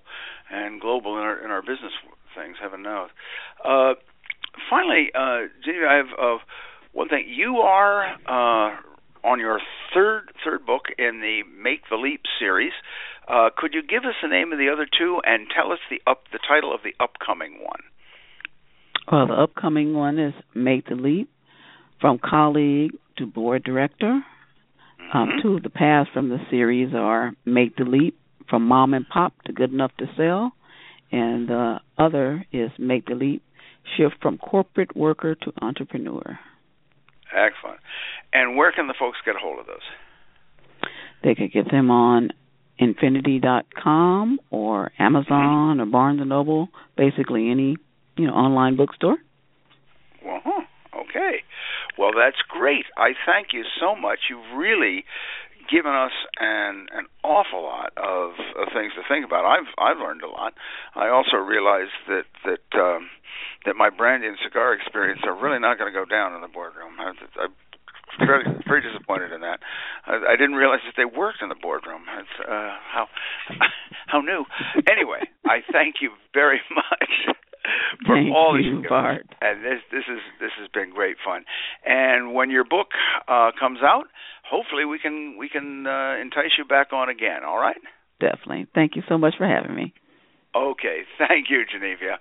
and 0.50 0.82
global 0.82 1.18
in 1.18 1.24
our 1.24 1.44
in 1.44 1.52
our 1.52 1.62
business 1.62 1.94
things. 2.36 2.58
Heaven 2.62 2.84
knows. 2.84 3.10
Uh, 3.64 3.94
finally, 4.70 5.10
uh, 5.16 5.48
Geneva, 5.64 5.86
I 5.90 5.96
have 5.96 6.20
uh, 6.20 6.38
one 6.94 7.10
thing. 7.10 7.26
You 7.28 7.58
are 7.58 8.06
uh, 8.28 8.76
on 9.24 9.40
your 9.40 9.60
third 9.94 10.32
third 10.44 10.66
book 10.66 10.84
in 10.98 11.22
the 11.22 11.42
Make 11.62 11.82
the 11.90 11.98
Leap 11.98 12.22
series. 12.40 12.74
Uh, 13.28 13.50
could 13.56 13.74
you 13.74 13.82
give 13.82 14.04
us 14.04 14.14
the 14.22 14.28
name 14.28 14.52
of 14.52 14.60
the 14.60 14.70
other 14.70 14.86
two 14.86 15.20
and 15.26 15.48
tell 15.56 15.72
us 15.72 15.80
the 15.90 16.00
up 16.10 16.24
the 16.32 16.40
title 16.48 16.74
of 16.74 16.82
the 16.84 16.94
upcoming 17.04 17.60
one? 17.64 17.82
Well, 19.12 19.28
the 19.28 19.34
upcoming 19.34 19.94
one 19.94 20.20
is 20.20 20.34
Make 20.54 20.88
the 20.88 20.96
Leap 20.96 21.30
from 22.02 22.20
colleague 22.20 22.92
to 23.18 23.26
board 23.26 23.64
director. 23.64 24.22
Mm-hmm. 25.02 25.18
Um, 25.18 25.30
two 25.42 25.58
of 25.58 25.64
the 25.64 25.70
paths 25.70 26.10
from 26.14 26.30
the 26.30 26.40
series 26.50 26.94
are 26.94 27.34
Make 27.46 27.76
the 27.78 27.84
Leap 27.84 28.18
from 28.50 28.68
mom 28.68 28.94
and 28.94 29.08
pop 29.08 29.34
to 29.46 29.54
good 29.54 29.72
enough 29.72 29.92
to 29.98 30.06
sell, 30.18 30.54
and 31.12 31.48
the 31.48 31.80
other 31.98 32.46
is 32.52 32.72
Make 32.78 33.08
the 33.08 33.16
Leap 33.16 33.44
shift 33.98 34.16
from 34.22 34.38
corporate 34.38 34.96
worker 34.96 35.36
to 35.36 35.54
entrepreneur. 35.62 36.40
Excellent. 37.32 37.80
And 38.34 38.56
where 38.56 38.72
can 38.72 38.88
the 38.88 38.96
folks 38.98 39.18
get 39.26 39.36
a 39.36 39.40
hold 39.40 39.60
of 39.60 39.66
those? 39.66 39.78
They 41.24 41.36
could 41.36 41.52
get 41.52 41.72
them 41.72 41.90
on 41.90 42.30
infinity.com 42.78 44.40
or 44.50 44.92
Amazon 45.00 45.80
or 45.80 45.86
Barnes 45.86 46.20
and 46.20 46.30
Noble, 46.30 46.70
basically 46.98 47.50
any 47.50 47.78
you 48.18 48.28
know 48.28 48.34
online 48.34 48.76
bookstore. 48.76 49.18
Uh-huh. 50.26 50.62
Okay. 50.96 51.44
Well, 51.98 52.12
that's 52.16 52.38
great. 52.50 52.86
I 52.98 53.12
thank 53.26 53.48
you 53.54 53.64
so 53.80 53.96
much. 53.96 54.20
You've 54.30 54.58
really 54.58 55.06
given 55.70 55.94
us 55.94 56.12
an 56.40 56.88
an 56.94 57.06
awful 57.24 57.64
lot 57.64 57.94
of, 57.98 58.38
of 58.58 58.68
things 58.74 58.94
to 58.96 59.04
think 59.08 59.26
about. 59.26 59.46
I've 59.46 59.70
I've 59.78 59.98
learned 59.98 60.22
a 60.22 60.30
lot. 60.30 60.54
I 60.96 61.10
also 61.10 61.38
realized 61.38 61.96
that 62.08 62.28
that 62.44 62.68
um, 62.78 63.10
that 63.66 63.76
my 63.76 63.90
brandy 63.90 64.28
and 64.28 64.38
cigar 64.44 64.74
experience 64.74 65.22
are 65.26 65.36
really 65.36 65.60
not 65.60 65.78
going 65.78 65.92
to 65.92 65.98
go 65.98 66.06
down 66.06 66.34
in 66.36 66.42
the 66.42 66.48
boardroom. 66.48 66.94
I, 67.00 67.14
I'm 67.42 67.54
very 68.26 68.44
very 68.68 68.82
disappointed 68.82 69.32
in 69.32 69.42
that. 69.42 69.60
I, 70.06 70.34
I 70.34 70.36
didn't 70.36 70.56
realize 70.56 70.82
that 70.86 70.96
they 70.98 71.06
worked 71.06 71.42
in 71.42 71.50
the 71.50 71.60
boardroom. 71.62 72.04
It's, 72.20 72.38
uh, 72.48 72.76
how 72.92 73.08
how 74.08 74.22
new. 74.22 74.46
Anyway, 74.90 75.28
I 75.46 75.62
thank 75.72 75.96
you 76.02 76.12
very 76.34 76.62
much 76.76 77.36
for 78.06 78.16
Thank 78.16 78.34
all 78.34 78.60
you, 78.60 78.82
that 78.82 78.90
Bart. 78.90 79.26
And 79.42 79.64
this 79.64 79.82
this 79.92 80.04
is 80.10 80.22
this 80.40 80.52
has 80.60 80.68
been 80.74 80.92
great 80.94 81.18
fun. 81.24 81.46
And 81.86 82.34
when 82.34 82.50
your 82.50 82.64
book 82.64 82.90
uh, 83.28 83.52
comes 83.60 83.80
out, 83.82 84.06
hopefully 84.44 84.86
we 84.86 85.00
can 85.00 85.38
we 85.38 85.50
can 85.50 85.88
uh, 85.88 86.16
entice 86.22 86.58
you 86.58 86.66
back 86.66 86.94
on 86.94 87.10
again. 87.10 87.44
All 87.46 87.60
right. 87.60 87.82
Definitely. 88.20 88.68
Thank 88.74 88.96
you 88.96 89.04
so 89.10 89.18
much 89.18 89.36
for 89.38 89.48
having 89.48 89.76
me. 89.76 89.94
Okay. 90.56 91.04
Thank 91.18 91.50
you, 91.50 91.64
Genevia. 91.70 92.20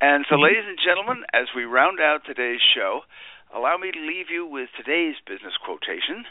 And 0.00 0.24
so, 0.30 0.36
ladies 0.36 0.64
and 0.66 0.78
gentlemen, 0.80 1.24
as 1.34 1.48
we 1.54 1.64
round 1.64 2.00
out 2.00 2.24
today's 2.24 2.64
show, 2.74 3.00
allow 3.54 3.76
me 3.76 3.92
to 3.92 4.00
leave 4.00 4.30
you 4.32 4.46
with 4.46 4.70
today's 4.76 5.16
business 5.26 5.52
quotation. 5.62 6.24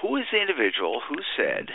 Who 0.00 0.16
is 0.16 0.24
the 0.32 0.40
individual 0.40 1.02
who 1.04 1.16
said, 1.36 1.68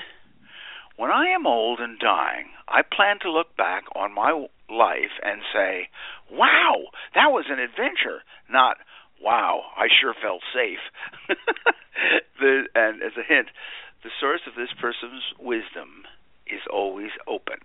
When 0.98 1.12
I 1.12 1.28
am 1.28 1.46
old 1.46 1.80
and 1.80 2.00
dying, 2.00 2.50
I 2.68 2.82
plan 2.82 3.20
to 3.22 3.32
look 3.32 3.56
back 3.58 3.84
on 3.96 4.14
my 4.14 4.32
life 4.70 5.20
and 5.22 5.42
say, 5.54 5.90
Wow, 6.32 6.88
that 7.14 7.32
was 7.32 7.46
an 7.50 7.60
adventure, 7.60 8.24
not 8.50 8.78
Wow, 9.22 9.64
I 9.78 9.88
sure 9.90 10.14
felt 10.14 10.42
safe. 10.54 10.80
the, 12.40 12.68
and 12.76 13.02
as 13.02 13.14
a 13.18 13.24
hint, 13.24 13.48
the 14.04 14.10
source 14.20 14.42
of 14.48 14.56
this 14.56 14.72
person's 14.80 15.24
wisdom 15.40 16.04
is 16.48 16.62
always 16.72 17.12
open. 17.28 17.60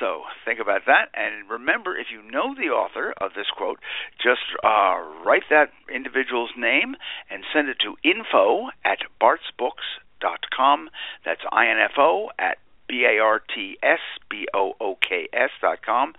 So 0.00 0.22
think 0.44 0.60
about 0.60 0.82
that, 0.86 1.08
and 1.14 1.48
remember, 1.48 1.96
if 1.96 2.08
you 2.10 2.22
know 2.22 2.54
the 2.54 2.70
author 2.70 3.14
of 3.20 3.32
this 3.34 3.46
quote, 3.56 3.78
just 4.20 4.42
uh, 4.62 4.98
write 5.24 5.44
that 5.50 5.70
individual's 5.92 6.50
name 6.56 6.96
and 7.30 7.44
send 7.52 7.68
it 7.68 7.78
to 7.80 7.96
info 8.02 8.68
at 8.84 8.98
bartsbooks.com. 10.24 10.90
That's 11.24 11.40
info 11.52 12.28
at 12.38 12.58
B 12.88 13.06
A 13.08 13.22
R 13.22 13.40
T 13.54 13.76
S 13.82 14.00
B 14.30 14.46
O 14.54 14.74
O 14.80 14.96
K 14.96 15.28
S 15.32 15.50
dot 15.60 15.84
com. 15.84 16.14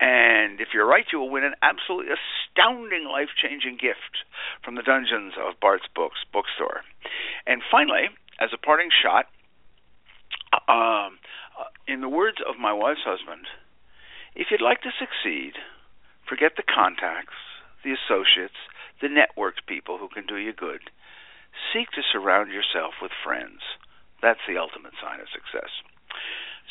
And 0.00 0.60
if 0.60 0.68
you're 0.72 0.86
right, 0.86 1.04
you 1.12 1.18
will 1.18 1.30
win 1.30 1.44
an 1.44 1.54
absolutely 1.60 2.12
astounding, 2.14 3.08
life 3.10 3.30
changing 3.34 3.78
gift 3.80 4.22
from 4.64 4.76
the 4.76 4.82
dungeons 4.82 5.34
of 5.36 5.58
Bart's 5.60 5.88
Books 5.92 6.20
bookstore. 6.32 6.82
And 7.46 7.62
finally, 7.68 8.06
as 8.38 8.50
a 8.54 8.58
parting 8.58 8.90
shot, 8.94 9.26
um, 10.68 11.18
uh, 11.58 11.66
in 11.88 12.00
the 12.00 12.08
words 12.08 12.38
of 12.48 12.60
my 12.60 12.72
wife's 12.72 13.02
husband, 13.04 13.46
if 14.36 14.48
you'd 14.52 14.62
like 14.62 14.82
to 14.82 14.94
succeed, 14.94 15.54
forget 16.28 16.52
the 16.56 16.62
contacts, 16.62 17.34
the 17.82 17.90
associates, 17.90 18.54
the 19.02 19.08
networked 19.08 19.66
people 19.66 19.98
who 19.98 20.08
can 20.08 20.26
do 20.26 20.36
you 20.36 20.52
good. 20.52 20.90
Seek 21.72 21.90
to 21.92 22.02
surround 22.02 22.50
yourself 22.50 22.94
with 23.02 23.12
friends. 23.24 23.60
That's 24.22 24.40
the 24.48 24.58
ultimate 24.58 24.94
sign 25.00 25.20
of 25.20 25.28
success. 25.28 25.70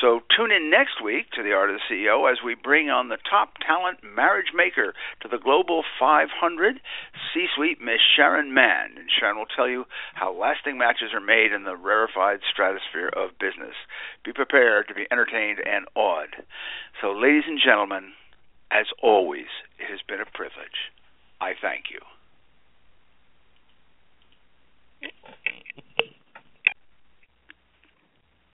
So 0.02 0.22
tune 0.36 0.52
in 0.52 0.70
next 0.70 1.02
week 1.04 1.32
to 1.32 1.44
The 1.44 1.54
Art 1.54 1.70
of 1.70 1.78
the 1.78 1.96
CEO 1.96 2.32
as 2.32 2.40
we 2.44 2.56
bring 2.56 2.90
on 2.90 3.10
the 3.10 3.18
top 3.30 3.58
talent 3.66 4.00
marriage 4.04 4.52
maker 4.54 4.94
to 5.22 5.28
the 5.28 5.38
Global 5.38 5.84
500, 6.00 6.80
C-suite 7.34 7.82
Miss 7.82 8.02
Sharon 8.16 8.54
Mann. 8.54 8.98
And 8.98 9.10
Sharon 9.10 9.38
will 9.38 9.46
tell 9.46 9.68
you 9.68 9.86
how 10.14 10.34
lasting 10.34 10.78
matches 10.78 11.14
are 11.14 11.22
made 11.22 11.52
in 11.52 11.64
the 11.64 11.76
rarefied 11.76 12.40
stratosphere 12.52 13.10
of 13.10 13.40
business. 13.40 13.76
Be 14.24 14.34
prepared 14.34 14.88
to 14.88 14.94
be 14.94 15.08
entertained 15.12 15.60
and 15.66 15.86
awed. 15.96 16.44
So, 17.02 17.12
ladies 17.12 17.46
and 17.48 17.60
gentlemen, 17.64 18.14
as 18.72 18.88
always, 19.02 19.48
it 19.80 19.90
has 19.90 20.00
been 20.08 20.22
a 20.22 20.26
privilege. 20.26 20.92
I 21.40 21.54
thank 21.60 21.86
you. 21.92 22.00